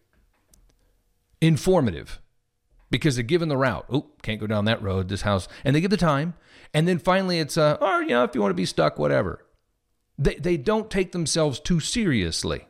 Informative 1.42 2.20
because 2.90 3.16
they're 3.16 3.22
given 3.22 3.50
the 3.50 3.58
route. 3.58 3.84
Oh, 3.90 4.06
can't 4.22 4.40
go 4.40 4.46
down 4.46 4.64
that 4.64 4.82
road, 4.82 5.08
this 5.08 5.22
house. 5.22 5.48
And 5.64 5.76
they 5.76 5.82
give 5.82 5.90
the 5.90 5.98
time. 5.98 6.32
And 6.76 6.86
then 6.86 6.98
finally 6.98 7.38
it's, 7.38 7.56
uh, 7.56 7.78
oh, 7.80 8.00
you 8.00 8.08
know, 8.08 8.22
if 8.24 8.34
you 8.34 8.42
want 8.42 8.50
to 8.50 8.54
be 8.54 8.66
stuck, 8.66 8.98
whatever. 8.98 9.42
They, 10.18 10.34
they 10.34 10.58
don't 10.58 10.90
take 10.90 11.12
themselves 11.12 11.58
too 11.58 11.80
seriously. 11.80 12.66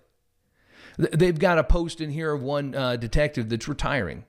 They've 0.96 1.36
got 1.36 1.58
a 1.58 1.64
post 1.64 2.00
in 2.00 2.12
here 2.12 2.32
of 2.32 2.40
one 2.40 2.72
uh, 2.76 2.94
detective 2.94 3.48
that's 3.48 3.66
retiring. 3.66 4.24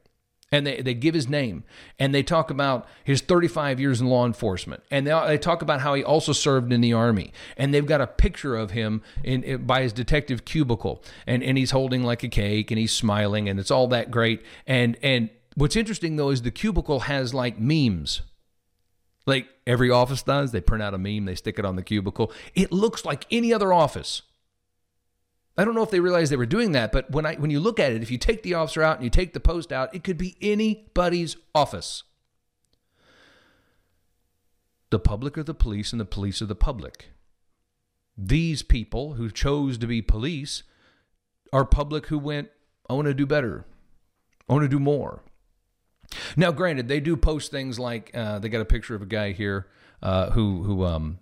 And 0.52 0.66
they, 0.66 0.82
they 0.82 0.96
give 0.96 1.14
his 1.14 1.30
name 1.30 1.64
and 2.00 2.12
they 2.16 2.24
talk 2.24 2.50
about 2.50 2.88
his 3.04 3.22
35 3.22 3.80
years 3.80 4.02
in 4.02 4.08
law 4.08 4.26
enforcement. 4.26 4.82
And 4.90 5.06
they, 5.06 5.24
they 5.28 5.38
talk 5.38 5.62
about 5.62 5.82
how 5.82 5.94
he 5.94 6.04
also 6.04 6.34
served 6.34 6.74
in 6.74 6.82
the 6.82 6.94
Army. 6.94 7.32
And 7.56 7.72
they've 7.72 7.86
got 7.86 8.02
a 8.02 8.08
picture 8.08 8.56
of 8.56 8.72
him 8.72 9.04
in, 9.24 9.44
in, 9.44 9.68
by 9.68 9.84
his 9.84 9.94
detective 9.94 10.44
cubicle. 10.44 11.04
And, 11.28 11.44
and 11.44 11.56
he's 11.56 11.70
holding 11.70 12.04
like 12.04 12.24
a 12.24 12.30
cake 12.30 12.72
and 12.72 12.80
he's 12.80 12.94
smiling 12.94 13.48
and 13.48 13.60
it's 13.60 13.70
all 13.70 13.86
that 13.90 14.10
great. 14.10 14.44
And, 14.66 14.98
and 15.04 15.30
what's 15.54 15.76
interesting 15.76 16.16
though 16.16 16.32
is 16.32 16.42
the 16.42 16.50
cubicle 16.50 17.02
has 17.02 17.32
like 17.36 17.60
memes. 17.60 18.24
Like 19.28 19.50
every 19.68 19.92
office 19.92 20.24
does. 20.24 20.52
They 20.52 20.62
print 20.62 20.82
out 20.82 20.96
a 20.96 20.98
meme, 20.98 21.26
they 21.26 21.36
stick 21.36 21.60
it 21.60 21.66
on 21.66 21.76
the 21.76 21.84
cubicle. 21.84 22.32
It 22.56 22.72
looks 22.72 23.06
like 23.06 23.28
any 23.30 23.54
other 23.54 23.72
office. 23.72 24.24
I 25.58 25.66
don't 25.66 25.76
know 25.76 25.84
if 25.84 25.92
they 25.92 26.00
realized 26.00 26.32
they 26.32 26.38
were 26.38 26.46
doing 26.46 26.72
that, 26.72 26.92
but 26.92 27.12
when 27.12 27.26
I 27.26 27.36
when 27.36 27.52
you 27.52 27.60
look 27.60 27.80
at 27.80 27.92
it, 27.92 28.02
if 28.02 28.10
you 28.10 28.18
take 28.18 28.42
the 28.42 28.54
officer 28.54 28.82
out 28.82 28.96
and 28.96 29.04
you 29.04 29.10
take 29.10 29.34
the 29.34 29.40
post 29.40 29.72
out, 29.72 29.94
it 29.94 30.04
could 30.04 30.18
be 30.18 30.38
anybody's 30.42 31.36
office. 31.54 32.04
The 34.90 35.00
public 35.00 35.38
are 35.38 35.44
the 35.44 35.54
police 35.54 35.92
and 35.92 36.00
the 36.00 36.06
police 36.06 36.42
are 36.42 36.46
the 36.46 36.56
public. 36.56 37.10
These 38.18 38.64
people 38.64 39.14
who 39.14 39.30
chose 39.30 39.78
to 39.80 39.88
be 39.88 40.02
police 40.02 40.64
are 41.52 41.66
public 41.66 42.08
who 42.08 42.18
went, 42.18 42.50
I 42.90 42.94
want 42.94 43.08
to 43.08 43.14
do 43.14 43.26
better. 43.26 43.66
I 44.48 44.54
want 44.54 44.64
to 44.64 44.70
do 44.70 44.80
more. 44.80 45.24
Now, 46.36 46.52
granted, 46.52 46.88
they 46.88 47.00
do 47.00 47.18
post 47.18 47.52
things 47.52 47.80
like 47.80 48.12
uh, 48.14 48.40
they 48.40 48.50
got 48.50 48.62
a 48.62 48.66
picture 48.66 48.96
of 48.96 49.02
a 49.02 49.06
guy 49.06 49.32
here 49.32 49.68
uh, 50.02 50.32
who 50.32 50.64
who 50.64 50.86
um, 50.86 51.20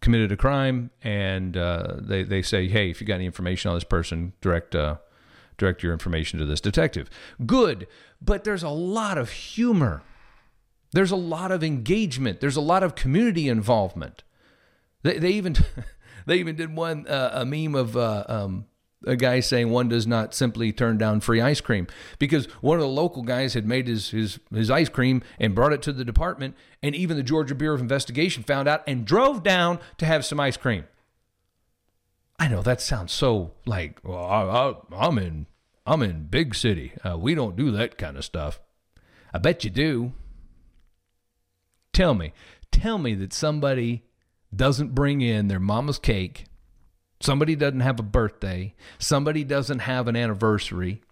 committed 0.00 0.32
a 0.32 0.36
crime, 0.36 0.90
and 1.02 1.56
uh, 1.56 1.96
they 1.98 2.22
they 2.22 2.42
say, 2.42 2.68
hey, 2.68 2.90
if 2.90 3.00
you 3.00 3.06
got 3.06 3.14
any 3.14 3.26
information 3.26 3.70
on 3.70 3.76
this 3.76 3.84
person, 3.84 4.32
direct 4.40 4.74
uh, 4.74 4.96
direct 5.58 5.82
your 5.82 5.92
information 5.92 6.38
to 6.38 6.44
this 6.44 6.60
detective. 6.60 7.10
Good, 7.44 7.86
but 8.20 8.44
there's 8.44 8.62
a 8.62 8.70
lot 8.70 9.18
of 9.18 9.30
humor. 9.30 10.02
There's 10.92 11.12
a 11.12 11.16
lot 11.16 11.52
of 11.52 11.62
engagement. 11.62 12.40
There's 12.40 12.56
a 12.56 12.60
lot 12.60 12.82
of 12.82 12.94
community 12.94 13.48
involvement. 13.48 14.22
They 15.02 15.18
they 15.18 15.30
even 15.30 15.56
they 16.26 16.36
even 16.38 16.56
did 16.56 16.74
one 16.74 17.06
uh, 17.06 17.30
a 17.32 17.44
meme 17.44 17.74
of 17.74 17.96
uh, 17.96 18.24
um, 18.28 18.66
a 19.06 19.16
guy 19.16 19.40
saying 19.40 19.70
one 19.70 19.88
does 19.88 20.06
not 20.06 20.34
simply 20.34 20.72
turn 20.72 20.98
down 20.98 21.20
free 21.20 21.40
ice 21.40 21.60
cream 21.60 21.86
because 22.18 22.46
one 22.60 22.76
of 22.76 22.82
the 22.82 22.88
local 22.88 23.22
guys 23.22 23.54
had 23.54 23.66
made 23.66 23.86
his, 23.86 24.10
his, 24.10 24.38
his 24.52 24.70
ice 24.70 24.88
cream 24.88 25.22
and 25.38 25.54
brought 25.54 25.72
it 25.72 25.82
to 25.82 25.92
the 25.92 26.04
department 26.04 26.54
and 26.82 26.94
even 26.94 27.16
the 27.16 27.22
Georgia 27.22 27.54
Bureau 27.54 27.74
of 27.74 27.80
Investigation 27.80 28.42
found 28.42 28.68
out 28.68 28.82
and 28.86 29.06
drove 29.06 29.42
down 29.42 29.78
to 29.98 30.06
have 30.06 30.24
some 30.24 30.40
ice 30.40 30.56
cream. 30.56 30.84
I 32.38 32.48
know 32.48 32.62
that 32.62 32.80
sounds 32.80 33.12
so 33.12 33.52
like 33.66 34.00
well, 34.02 34.24
I, 34.24 35.06
am 35.06 35.18
in 35.18 35.46
I'm 35.86 36.02
in 36.02 36.24
big 36.24 36.54
city. 36.54 36.92
Uh, 37.04 37.18
we 37.18 37.34
don't 37.34 37.56
do 37.56 37.70
that 37.72 37.98
kind 37.98 38.16
of 38.16 38.24
stuff. 38.24 38.60
I 39.32 39.38
bet 39.38 39.64
you 39.64 39.70
do. 39.70 40.12
Tell 41.92 42.14
me, 42.14 42.32
tell 42.70 42.98
me 42.98 43.14
that 43.14 43.32
somebody 43.32 44.04
doesn't 44.54 44.94
bring 44.94 45.20
in 45.20 45.48
their 45.48 45.60
mama's 45.60 45.98
cake 45.98 46.46
somebody 47.20 47.54
doesn't 47.54 47.80
have 47.80 48.00
a 48.00 48.04
birthday, 48.04 48.74
somebody 48.98 49.44
doesn't 49.44 49.80
have 49.80 50.08
an 50.08 50.16
anniversary, 50.16 51.02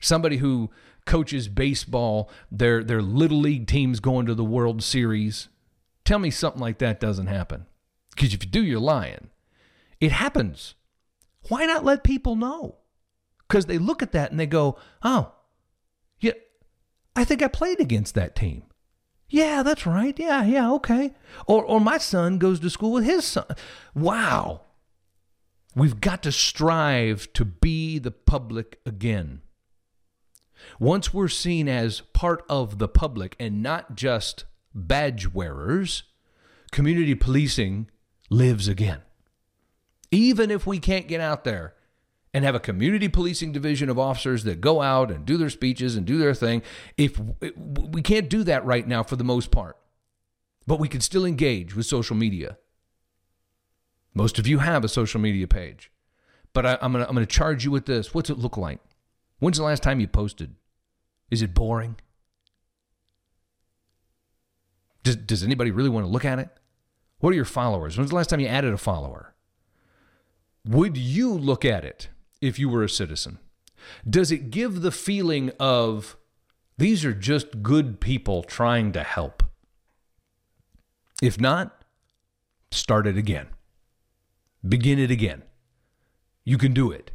somebody 0.00 0.38
who 0.38 0.70
coaches 1.06 1.48
baseball, 1.48 2.30
their 2.50 2.82
their 2.82 3.02
little 3.02 3.38
league 3.38 3.66
team's 3.66 4.00
going 4.00 4.26
to 4.26 4.34
the 4.34 4.44
World 4.44 4.82
Series. 4.82 5.48
Tell 6.04 6.18
me 6.18 6.30
something 6.30 6.60
like 6.60 6.78
that 6.78 7.00
doesn't 7.00 7.28
happen. 7.28 7.66
Because 8.10 8.34
if 8.34 8.44
you 8.44 8.50
do, 8.50 8.62
you're 8.62 8.78
lying. 8.78 9.30
It 10.00 10.12
happens. 10.12 10.74
Why 11.48 11.66
not 11.66 11.84
let 11.84 12.04
people 12.04 12.36
know? 12.36 12.76
Because 13.48 13.66
they 13.66 13.78
look 13.78 14.02
at 14.02 14.12
that 14.12 14.30
and 14.30 14.40
they 14.40 14.46
go, 14.46 14.76
oh, 15.02 15.32
yeah, 16.20 16.32
I 17.14 17.24
think 17.24 17.42
I 17.42 17.48
played 17.48 17.80
against 17.80 18.14
that 18.14 18.34
team. 18.34 18.64
Yeah, 19.28 19.62
that's 19.62 19.86
right. 19.86 20.18
Yeah, 20.18 20.44
yeah, 20.44 20.70
okay. 20.72 21.14
Or 21.46 21.64
or 21.64 21.80
my 21.80 21.98
son 21.98 22.38
goes 22.38 22.60
to 22.60 22.70
school 22.70 22.92
with 22.92 23.04
his 23.04 23.24
son. 23.24 23.46
Wow. 23.94 24.62
We've 25.74 26.00
got 26.00 26.22
to 26.22 26.32
strive 26.32 27.32
to 27.32 27.44
be 27.44 27.98
the 27.98 28.12
public 28.12 28.78
again. 28.86 29.42
Once 30.78 31.12
we're 31.12 31.28
seen 31.28 31.68
as 31.68 32.00
part 32.00 32.44
of 32.48 32.78
the 32.78 32.88
public 32.88 33.36
and 33.40 33.62
not 33.62 33.96
just 33.96 34.44
badge 34.74 35.32
wearers, 35.32 36.04
community 36.70 37.14
policing 37.14 37.90
lives 38.30 38.68
again. 38.68 39.02
Even 40.10 40.50
if 40.50 40.66
we 40.66 40.78
can't 40.78 41.08
get 41.08 41.20
out 41.20 41.44
there 41.44 41.74
and 42.32 42.44
have 42.44 42.54
a 42.54 42.60
community 42.60 43.08
policing 43.08 43.52
division 43.52 43.88
of 43.88 43.98
officers 43.98 44.44
that 44.44 44.60
go 44.60 44.80
out 44.80 45.10
and 45.10 45.24
do 45.24 45.36
their 45.36 45.50
speeches 45.50 45.96
and 45.96 46.06
do 46.06 46.18
their 46.18 46.34
thing, 46.34 46.62
if 46.96 47.20
we 47.66 48.02
can't 48.02 48.28
do 48.28 48.44
that 48.44 48.64
right 48.64 48.86
now 48.86 49.02
for 49.02 49.16
the 49.16 49.24
most 49.24 49.50
part, 49.50 49.76
but 50.66 50.78
we 50.78 50.88
can 50.88 51.00
still 51.00 51.24
engage 51.24 51.74
with 51.74 51.86
social 51.86 52.16
media. 52.16 52.58
Most 54.14 54.38
of 54.38 54.46
you 54.46 54.58
have 54.58 54.84
a 54.84 54.88
social 54.88 55.20
media 55.20 55.46
page. 55.46 55.90
But 56.52 56.64
I, 56.64 56.78
am 56.80 56.92
going 56.92 57.14
to 57.16 57.26
charge 57.26 57.64
you 57.64 57.70
with 57.72 57.86
this. 57.86 58.14
What's 58.14 58.30
it 58.30 58.38
look 58.38 58.56
like? 58.56 58.78
When's 59.40 59.58
the 59.58 59.64
last 59.64 59.82
time 59.82 59.98
you 59.98 60.06
posted? 60.06 60.54
Is 61.30 61.42
it 61.42 61.52
boring? 61.52 61.96
Does, 65.02 65.16
does 65.16 65.42
anybody 65.42 65.70
really 65.72 65.88
want 65.88 66.06
to 66.06 66.10
look 66.10 66.24
at 66.24 66.38
it? 66.38 66.48
What 67.18 67.30
are 67.30 67.36
your 67.36 67.44
followers? 67.44 67.98
When's 67.98 68.10
the 68.10 68.16
last 68.16 68.30
time 68.30 68.40
you 68.40 68.46
added 68.46 68.72
a 68.72 68.78
follower? 68.78 69.34
Would 70.66 70.96
you 70.96 71.32
look 71.32 71.64
at 71.64 71.84
it 71.84 72.08
if 72.40 72.58
you 72.58 72.68
were 72.68 72.84
a 72.84 72.88
citizen? 72.88 73.38
Does 74.08 74.32
it 74.32 74.50
give 74.50 74.80
the 74.80 74.92
feeling 74.92 75.50
of 75.58 76.16
these 76.78 77.04
are 77.04 77.12
just 77.12 77.62
good 77.62 78.00
people 78.00 78.42
trying 78.42 78.92
to 78.92 79.02
help? 79.02 79.42
If 81.20 81.40
not, 81.40 81.84
start 82.70 83.06
it 83.06 83.18
again. 83.18 83.48
Begin 84.66 84.98
it 84.98 85.10
again. 85.10 85.42
You 86.44 86.56
can 86.56 86.72
do 86.72 86.90
it. 86.90 87.10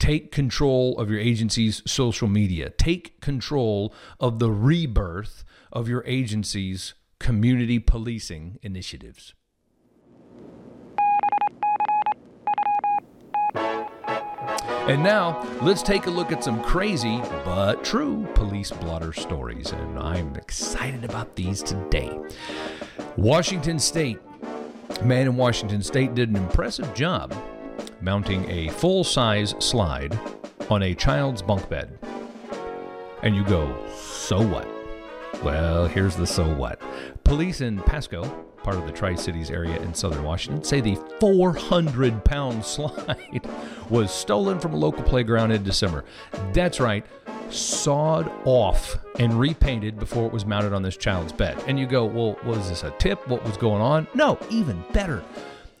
Take 0.00 0.32
control 0.32 0.98
of 0.98 1.10
your 1.10 1.20
agency's 1.20 1.82
social 1.86 2.26
media. 2.26 2.70
Take 2.70 3.20
control 3.20 3.94
of 4.18 4.38
the 4.38 4.50
rebirth 4.50 5.44
of 5.72 5.88
your 5.88 6.02
agency's 6.06 6.94
community 7.20 7.78
policing 7.78 8.58
initiatives. 8.62 9.34
And 13.54 15.04
now, 15.04 15.46
let's 15.62 15.82
take 15.82 16.06
a 16.06 16.10
look 16.10 16.32
at 16.32 16.42
some 16.42 16.60
crazy 16.64 17.20
but 17.44 17.84
true 17.84 18.26
police 18.34 18.72
blotter 18.72 19.12
stories. 19.12 19.70
And 19.70 19.98
I'm 20.00 20.34
excited 20.34 21.04
about 21.04 21.36
these 21.36 21.62
today. 21.62 22.18
Washington 23.16 23.78
State 23.78 24.18
man 25.04 25.26
in 25.26 25.36
Washington 25.36 25.82
state 25.82 26.14
did 26.14 26.28
an 26.28 26.36
impressive 26.36 26.92
job 26.94 27.34
mounting 28.00 28.48
a 28.50 28.68
full 28.68 29.04
size 29.04 29.54
slide 29.58 30.18
on 30.68 30.82
a 30.82 30.94
child's 30.94 31.42
bunk 31.42 31.68
bed. 31.68 31.98
And 33.22 33.36
you 33.36 33.44
go, 33.44 33.74
so 33.94 34.40
what? 34.40 34.66
Well, 35.42 35.86
here's 35.86 36.16
the 36.16 36.26
so 36.26 36.54
what. 36.54 36.80
Police 37.24 37.60
in 37.60 37.78
Pasco, 37.80 38.24
part 38.62 38.76
of 38.76 38.86
the 38.86 38.92
Tri 38.92 39.14
Cities 39.14 39.50
area 39.50 39.80
in 39.80 39.94
southern 39.94 40.22
Washington, 40.22 40.62
say 40.62 40.80
the 40.80 40.96
400 41.18 42.24
pound 42.24 42.64
slide 42.64 43.48
was 43.88 44.12
stolen 44.12 44.58
from 44.60 44.74
a 44.74 44.76
local 44.76 45.02
playground 45.02 45.52
in 45.52 45.62
December. 45.62 46.04
That's 46.52 46.80
right, 46.80 47.04
sawed 47.52 48.30
off 48.44 48.98
and 49.18 49.38
repainted 49.38 49.98
before 49.98 50.26
it 50.26 50.32
was 50.32 50.46
mounted 50.46 50.72
on 50.72 50.82
this 50.82 50.96
child's 50.96 51.32
bed. 51.32 51.62
And 51.66 51.78
you 51.78 51.86
go, 51.86 52.04
well, 52.04 52.38
was 52.44 52.68
this 52.68 52.84
a 52.84 52.90
tip? 52.92 53.26
What 53.28 53.44
was 53.44 53.56
going 53.56 53.82
on? 53.82 54.06
No, 54.14 54.38
even 54.50 54.82
better. 54.92 55.22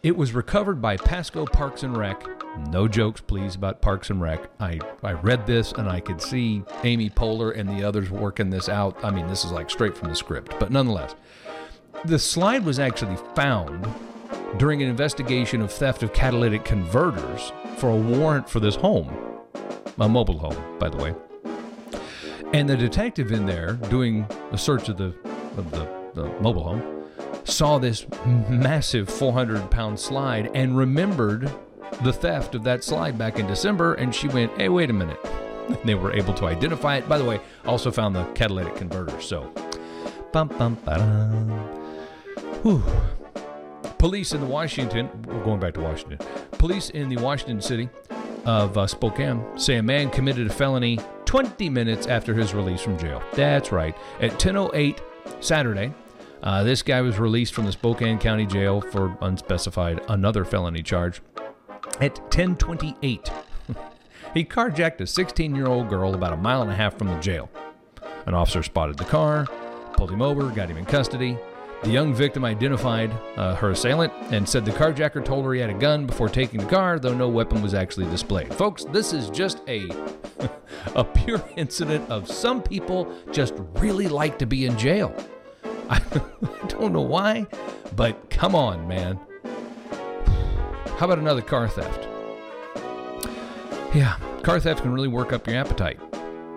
It 0.02 0.16
was 0.16 0.32
recovered 0.32 0.80
by 0.80 0.96
Pasco 0.96 1.44
Parks 1.44 1.82
and 1.82 1.96
Rec. 1.96 2.26
No 2.70 2.88
jokes, 2.88 3.20
please, 3.20 3.54
about 3.54 3.82
Parks 3.82 4.10
and 4.10 4.20
Rec. 4.20 4.50
I, 4.58 4.80
I 5.02 5.12
read 5.12 5.46
this 5.46 5.72
and 5.72 5.88
I 5.88 6.00
could 6.00 6.22
see 6.22 6.62
Amy 6.84 7.10
Poehler 7.10 7.56
and 7.56 7.68
the 7.68 7.84
others 7.84 8.10
working 8.10 8.50
this 8.50 8.68
out. 8.68 8.96
I 9.04 9.10
mean, 9.10 9.26
this 9.26 9.44
is 9.44 9.52
like 9.52 9.70
straight 9.70 9.96
from 9.96 10.08
the 10.08 10.14
script, 10.16 10.54
but 10.58 10.70
nonetheless, 10.70 11.14
the 12.04 12.18
slide 12.18 12.64
was 12.64 12.78
actually 12.78 13.16
found 13.34 13.86
during 14.56 14.82
an 14.82 14.88
investigation 14.88 15.60
of 15.60 15.70
theft 15.70 16.02
of 16.02 16.12
catalytic 16.12 16.64
converters 16.64 17.52
for 17.76 17.90
a 17.90 17.96
warrant 17.96 18.48
for 18.48 18.58
this 18.58 18.76
home, 18.76 19.14
a 19.98 20.08
mobile 20.08 20.38
home, 20.38 20.78
by 20.78 20.88
the 20.88 20.96
way. 20.96 21.14
And 22.52 22.68
the 22.68 22.76
detective 22.76 23.32
in 23.32 23.46
there 23.46 23.74
doing 23.74 24.26
a 24.50 24.58
search 24.58 24.88
of 24.88 24.96
the 24.96 25.14
of 25.56 25.70
the, 25.70 25.88
the 26.14 26.24
mobile 26.40 26.64
home 26.64 27.04
saw 27.44 27.78
this 27.78 28.06
massive 28.48 29.08
400 29.08 29.70
pound 29.70 29.98
slide 29.98 30.50
and 30.54 30.76
remembered 30.76 31.50
the 32.02 32.12
theft 32.12 32.54
of 32.54 32.64
that 32.64 32.84
slide 32.84 33.18
back 33.18 33.38
in 33.38 33.46
December. 33.46 33.94
And 33.94 34.14
she 34.14 34.28
went, 34.28 34.56
hey, 34.58 34.68
wait 34.68 34.90
a 34.90 34.92
minute. 34.92 35.18
they 35.84 35.94
were 35.94 36.12
able 36.12 36.34
to 36.34 36.46
identify 36.46 36.96
it. 36.96 37.08
By 37.08 37.18
the 37.18 37.24
way, 37.24 37.40
also 37.64 37.90
found 37.90 38.14
the 38.14 38.24
catalytic 38.32 38.76
converter. 38.76 39.20
So, 39.20 39.52
bum, 40.32 40.48
bum, 40.48 40.76
Whew. 42.62 42.82
Police 43.98 44.32
in 44.32 44.40
the 44.40 44.46
Washington, 44.46 45.10
we're 45.26 45.44
going 45.44 45.60
back 45.60 45.74
to 45.74 45.80
Washington. 45.80 46.18
Police 46.52 46.90
in 46.90 47.08
the 47.08 47.16
Washington 47.16 47.60
city 47.60 47.88
of 48.46 48.76
uh, 48.78 48.86
Spokane 48.86 49.44
say 49.58 49.76
a 49.76 49.82
man 49.82 50.08
committed 50.08 50.46
a 50.46 50.52
felony 50.52 50.98
20 51.30 51.70
minutes 51.70 52.08
after 52.08 52.34
his 52.34 52.54
release 52.54 52.80
from 52.80 52.98
jail. 52.98 53.22
That's 53.34 53.70
right. 53.70 53.96
At 54.20 54.40
10:08 54.40 54.98
Saturday, 55.38 55.94
uh, 56.42 56.64
this 56.64 56.82
guy 56.82 57.02
was 57.02 57.20
released 57.20 57.54
from 57.54 57.66
the 57.66 57.70
Spokane 57.70 58.18
County 58.18 58.46
Jail 58.46 58.80
for 58.80 59.16
unspecified 59.20 60.00
another 60.08 60.44
felony 60.44 60.82
charge. 60.82 61.22
At 62.00 62.16
10:28, 62.32 63.30
he 64.34 64.44
carjacked 64.44 64.98
a 64.98 65.04
16-year-old 65.04 65.88
girl 65.88 66.16
about 66.16 66.32
a 66.32 66.36
mile 66.36 66.62
and 66.62 66.70
a 66.72 66.74
half 66.74 66.98
from 66.98 67.06
the 67.06 67.20
jail. 67.20 67.48
An 68.26 68.34
officer 68.34 68.64
spotted 68.64 68.96
the 68.96 69.04
car, 69.04 69.46
pulled 69.92 70.10
him 70.10 70.22
over, 70.22 70.50
got 70.50 70.68
him 70.68 70.78
in 70.78 70.84
custody. 70.84 71.38
The 71.82 71.90
young 71.90 72.12
victim 72.12 72.44
identified 72.44 73.10
uh, 73.36 73.54
her 73.54 73.70
assailant 73.70 74.12
and 74.30 74.46
said 74.46 74.66
the 74.66 74.70
carjacker 74.70 75.24
told 75.24 75.46
her 75.46 75.54
he 75.54 75.60
had 75.60 75.70
a 75.70 75.74
gun 75.74 76.06
before 76.06 76.28
taking 76.28 76.60
the 76.60 76.66
car, 76.66 76.98
though 76.98 77.14
no 77.14 77.28
weapon 77.28 77.62
was 77.62 77.72
actually 77.72 78.06
displayed. 78.06 78.52
Folks, 78.52 78.84
this 78.84 79.14
is 79.14 79.30
just 79.30 79.62
a 79.66 79.88
a 80.94 81.04
pure 81.04 81.42
incident 81.56 82.08
of 82.10 82.28
some 82.28 82.62
people 82.62 83.10
just 83.32 83.54
really 83.76 84.08
like 84.08 84.38
to 84.38 84.46
be 84.46 84.66
in 84.66 84.76
jail. 84.76 85.14
I 85.90 86.00
don't 86.68 86.92
know 86.92 87.00
why, 87.00 87.46
but 87.96 88.28
come 88.28 88.54
on, 88.54 88.86
man. 88.86 89.18
How 90.98 91.06
about 91.06 91.18
another 91.18 91.40
car 91.40 91.66
theft? 91.66 92.06
Yeah, 93.94 94.18
car 94.42 94.60
theft 94.60 94.82
can 94.82 94.92
really 94.92 95.08
work 95.08 95.32
up 95.32 95.46
your 95.46 95.56
appetite. 95.56 95.98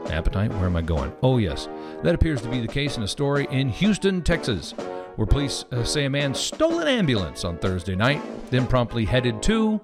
Appetite? 0.08 0.52
Where 0.52 0.66
am 0.66 0.76
I 0.76 0.82
going? 0.82 1.14
Oh, 1.24 1.38
yes. 1.38 1.70
That 2.04 2.14
appears 2.14 2.42
to 2.42 2.50
be 2.50 2.60
the 2.60 2.68
case 2.68 2.98
in 2.98 3.04
a 3.04 3.08
story 3.08 3.48
in 3.50 3.70
Houston, 3.70 4.22
Texas, 4.22 4.74
where 5.16 5.28
police 5.28 5.66
uh, 5.72 5.84
say 5.84 6.06
a 6.06 6.10
man 6.10 6.34
stole 6.34 6.80
an 6.80 6.88
ambulance 6.88 7.44
on 7.44 7.58
Thursday 7.58 7.96
night, 7.96 8.22
then 8.50 8.68
promptly 8.68 9.06
headed 9.06 9.42
to 9.44 9.80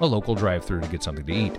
a 0.00 0.06
local 0.06 0.34
drive 0.34 0.64
through 0.64 0.80
to 0.80 0.88
get 0.88 1.02
something 1.02 1.24
to 1.26 1.32
eat. 1.32 1.54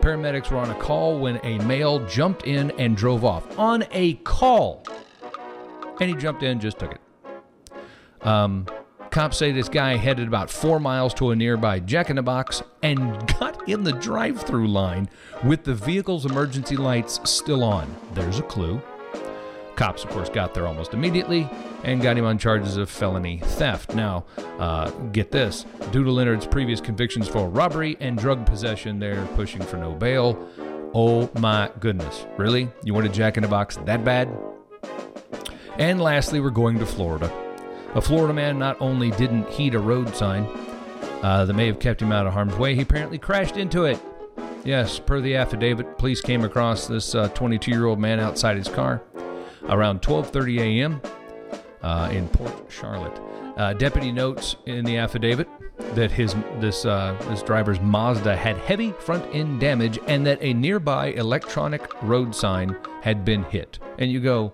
Paramedics 0.00 0.50
were 0.50 0.58
on 0.58 0.70
a 0.70 0.74
call 0.74 1.18
when 1.18 1.38
a 1.44 1.58
male 1.64 2.04
jumped 2.06 2.46
in 2.46 2.70
and 2.72 2.96
drove 2.96 3.24
off. 3.24 3.58
On 3.58 3.84
a 3.92 4.14
call! 4.14 4.84
and 6.00 6.10
he 6.10 6.16
jumped 6.16 6.42
in 6.42 6.60
just 6.60 6.78
took 6.78 6.92
it. 6.92 8.26
Um, 8.26 8.66
cops 9.10 9.36
say 9.36 9.52
this 9.52 9.68
guy 9.68 9.96
headed 9.96 10.26
about 10.26 10.50
four 10.50 10.80
miles 10.80 11.14
to 11.14 11.30
a 11.30 11.36
nearby 11.36 11.78
Jack 11.78 12.10
in 12.10 12.16
the 12.16 12.22
Box 12.22 12.62
and 12.82 13.26
got 13.38 13.68
in 13.68 13.84
the 13.84 13.92
drive 13.92 14.42
through 14.42 14.68
line 14.68 15.08
with 15.44 15.64
the 15.64 15.74
vehicle's 15.74 16.26
emergency 16.26 16.76
lights 16.76 17.20
still 17.24 17.62
on. 17.62 17.94
There's 18.14 18.38
a 18.38 18.42
clue. 18.42 18.80
Cops, 19.76 20.04
of 20.04 20.10
course, 20.10 20.28
got 20.28 20.54
there 20.54 20.66
almost 20.66 20.94
immediately 20.94 21.48
and 21.82 22.00
got 22.00 22.16
him 22.16 22.24
on 22.24 22.38
charges 22.38 22.76
of 22.76 22.88
felony 22.88 23.38
theft. 23.38 23.94
Now, 23.94 24.24
uh, 24.58 24.90
get 25.12 25.32
this 25.32 25.66
due 25.90 26.04
to 26.04 26.10
Leonard's 26.12 26.46
previous 26.46 26.80
convictions 26.80 27.26
for 27.26 27.48
robbery 27.48 27.96
and 28.00 28.16
drug 28.16 28.46
possession, 28.46 29.00
they're 29.00 29.26
pushing 29.34 29.62
for 29.62 29.76
no 29.76 29.92
bail. 29.92 30.48
Oh 30.94 31.28
my 31.38 31.70
goodness. 31.80 32.24
Really? 32.36 32.68
You 32.84 32.94
want 32.94 33.06
a 33.06 33.08
jack 33.08 33.36
in 33.36 33.42
the 33.42 33.48
box 33.48 33.76
that 33.84 34.04
bad? 34.04 34.28
And 35.76 36.00
lastly, 36.00 36.38
we're 36.38 36.50
going 36.50 36.78
to 36.78 36.86
Florida. 36.86 37.32
A 37.96 38.00
Florida 38.00 38.32
man 38.32 38.58
not 38.58 38.76
only 38.80 39.10
didn't 39.10 39.48
heed 39.50 39.74
a 39.74 39.78
road 39.80 40.14
sign 40.14 40.46
uh, 41.22 41.44
that 41.46 41.54
may 41.54 41.66
have 41.66 41.80
kept 41.80 42.00
him 42.00 42.12
out 42.12 42.28
of 42.28 42.32
harm's 42.32 42.54
way, 42.56 42.76
he 42.76 42.82
apparently 42.82 43.18
crashed 43.18 43.56
into 43.56 43.84
it. 43.84 44.00
Yes, 44.64 45.00
per 45.00 45.20
the 45.20 45.34
affidavit, 45.34 45.98
police 45.98 46.20
came 46.20 46.44
across 46.44 46.86
this 46.86 47.12
22-year-old 47.14 47.98
uh, 47.98 48.00
man 48.00 48.20
outside 48.20 48.56
his 48.56 48.68
car 48.68 49.02
around 49.68 50.02
12:30 50.02 50.60
a.m. 50.60 51.00
Uh, 51.82 52.08
in 52.12 52.28
Port 52.28 52.54
Charlotte. 52.68 53.20
Uh, 53.56 53.72
deputy 53.74 54.10
notes 54.10 54.56
in 54.66 54.84
the 54.84 54.96
affidavit 54.96 55.48
that 55.94 56.10
his 56.10 56.34
this 56.58 56.84
uh, 56.84 57.16
this 57.28 57.42
driver's 57.42 57.80
Mazda 57.80 58.36
had 58.36 58.56
heavy 58.56 58.92
front 58.92 59.24
end 59.34 59.60
damage 59.60 59.98
and 60.06 60.26
that 60.26 60.38
a 60.40 60.54
nearby 60.54 61.08
electronic 61.08 62.02
road 62.02 62.34
sign 62.34 62.76
had 63.02 63.24
been 63.24 63.44
hit. 63.44 63.78
And 63.98 64.10
you 64.10 64.20
go, 64.20 64.52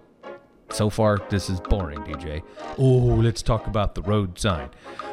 so 0.72 0.88
far, 0.88 1.18
this 1.30 1.50
is 1.50 1.60
boring, 1.60 2.00
DJ. 2.00 2.42
Oh, 2.78 2.82
let's 2.84 3.42
talk 3.42 3.66
about 3.66 3.94
the 3.94 4.02
road 4.02 4.38
sign. 4.38 4.70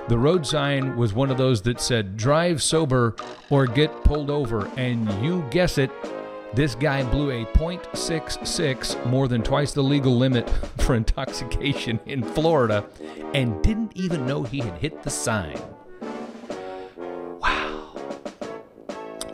The 0.08 0.18
road 0.18 0.46
sign 0.46 0.96
was 0.96 1.14
one 1.14 1.32
of 1.32 1.38
those 1.38 1.62
that 1.64 1.82
said, 1.82 2.16
drive 2.16 2.62
sober 2.62 3.16
or 3.50 3.66
get 3.66 4.04
pulled 4.04 4.30
over. 4.30 4.68
And 4.78 5.12
you 5.24 5.46
guess 5.50 5.78
it, 5.78 5.92
this 6.54 6.76
guy 6.76 7.04
blew 7.04 7.32
a 7.32 7.46
.66, 7.46 9.06
more 9.06 9.28
than 9.28 9.44
twice 9.44 9.74
the 9.74 9.84
legal 9.84 10.16
limit 10.16 10.50
for 10.78 10.96
intoxication 10.96 12.00
in 12.06 12.24
Florida, 12.24 12.86
and 13.34 13.62
didn't 13.62 13.92
even 13.96 14.26
know 14.26 14.44
he 14.44 14.60
had 14.60 14.78
hit 14.78 15.04
the 15.04 15.10
sign. 15.10 15.60
Wow. 17.40 17.94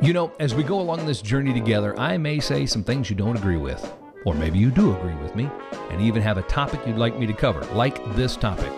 You 0.02 0.14
know, 0.14 0.34
as 0.40 0.56
we 0.56 0.64
go 0.64 0.80
along 0.80 1.06
this 1.06 1.22
journey 1.22 1.54
together, 1.54 1.98
I 2.00 2.18
may 2.18 2.40
say 2.40 2.66
some 2.66 2.84
things 2.84 3.10
you 3.10 3.16
don't 3.16 3.38
agree 3.38 3.58
with. 3.58 3.94
Or 4.26 4.34
maybe 4.34 4.58
you 4.58 4.72
do 4.72 4.96
agree 4.96 5.16
with 5.16 5.36
me 5.36 5.50
and 5.90 6.02
even 6.02 6.22
have 6.22 6.38
a 6.38 6.44
topic 6.44 6.80
you'd 6.88 6.98
like 6.98 7.18
me 7.18 7.28
to 7.28 7.34
cover, 7.34 7.62
like 7.74 8.04
this 8.16 8.38
topic. 8.38 8.72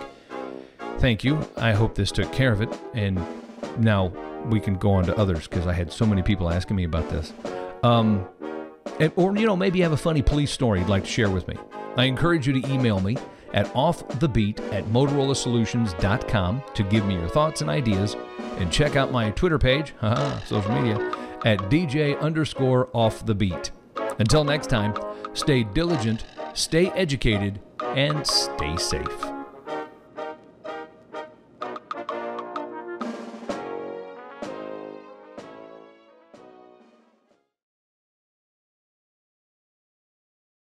Thank 0.98 1.22
you. 1.24 1.38
I 1.56 1.72
hope 1.72 1.94
this 1.94 2.10
took 2.10 2.32
care 2.32 2.52
of 2.52 2.62
it. 2.62 2.68
And 2.94 3.24
now 3.78 4.12
we 4.46 4.60
can 4.60 4.74
go 4.74 4.92
on 4.92 5.04
to 5.04 5.16
others 5.16 5.46
because 5.46 5.66
I 5.66 5.72
had 5.72 5.92
so 5.92 6.04
many 6.04 6.22
people 6.22 6.50
asking 6.50 6.76
me 6.76 6.84
about 6.84 7.08
this. 7.08 7.32
Um, 7.82 8.26
and, 9.00 9.12
or, 9.16 9.36
you 9.36 9.46
know, 9.46 9.56
maybe 9.56 9.78
you 9.78 9.84
have 9.84 9.92
a 9.92 9.96
funny 9.96 10.22
police 10.22 10.50
story 10.50 10.80
you'd 10.80 10.88
like 10.88 11.04
to 11.04 11.10
share 11.10 11.30
with 11.30 11.46
me. 11.48 11.56
I 11.96 12.04
encourage 12.04 12.46
you 12.46 12.60
to 12.60 12.72
email 12.72 13.00
me 13.00 13.16
at 13.52 13.66
offthebeat 13.74 14.60
at 14.72 14.84
motorolasolutions.com 14.86 16.62
to 16.74 16.82
give 16.84 17.06
me 17.06 17.14
your 17.14 17.28
thoughts 17.28 17.60
and 17.60 17.70
ideas. 17.70 18.16
And 18.58 18.72
check 18.72 18.96
out 18.96 19.12
my 19.12 19.30
Twitter 19.30 19.58
page, 19.58 19.94
haha, 20.00 20.38
social 20.40 20.72
media, 20.72 20.96
at 21.44 21.58
DJ 21.70 22.18
underscore 22.20 22.88
off 22.92 23.24
the 23.26 23.34
beat. 23.34 23.70
Until 24.18 24.44
next 24.44 24.68
time, 24.68 24.94
Stay 25.36 25.64
diligent, 25.64 26.24
stay 26.54 26.88
educated, 26.92 27.60
and 27.94 28.26
stay 28.26 28.74
safe. 28.78 29.35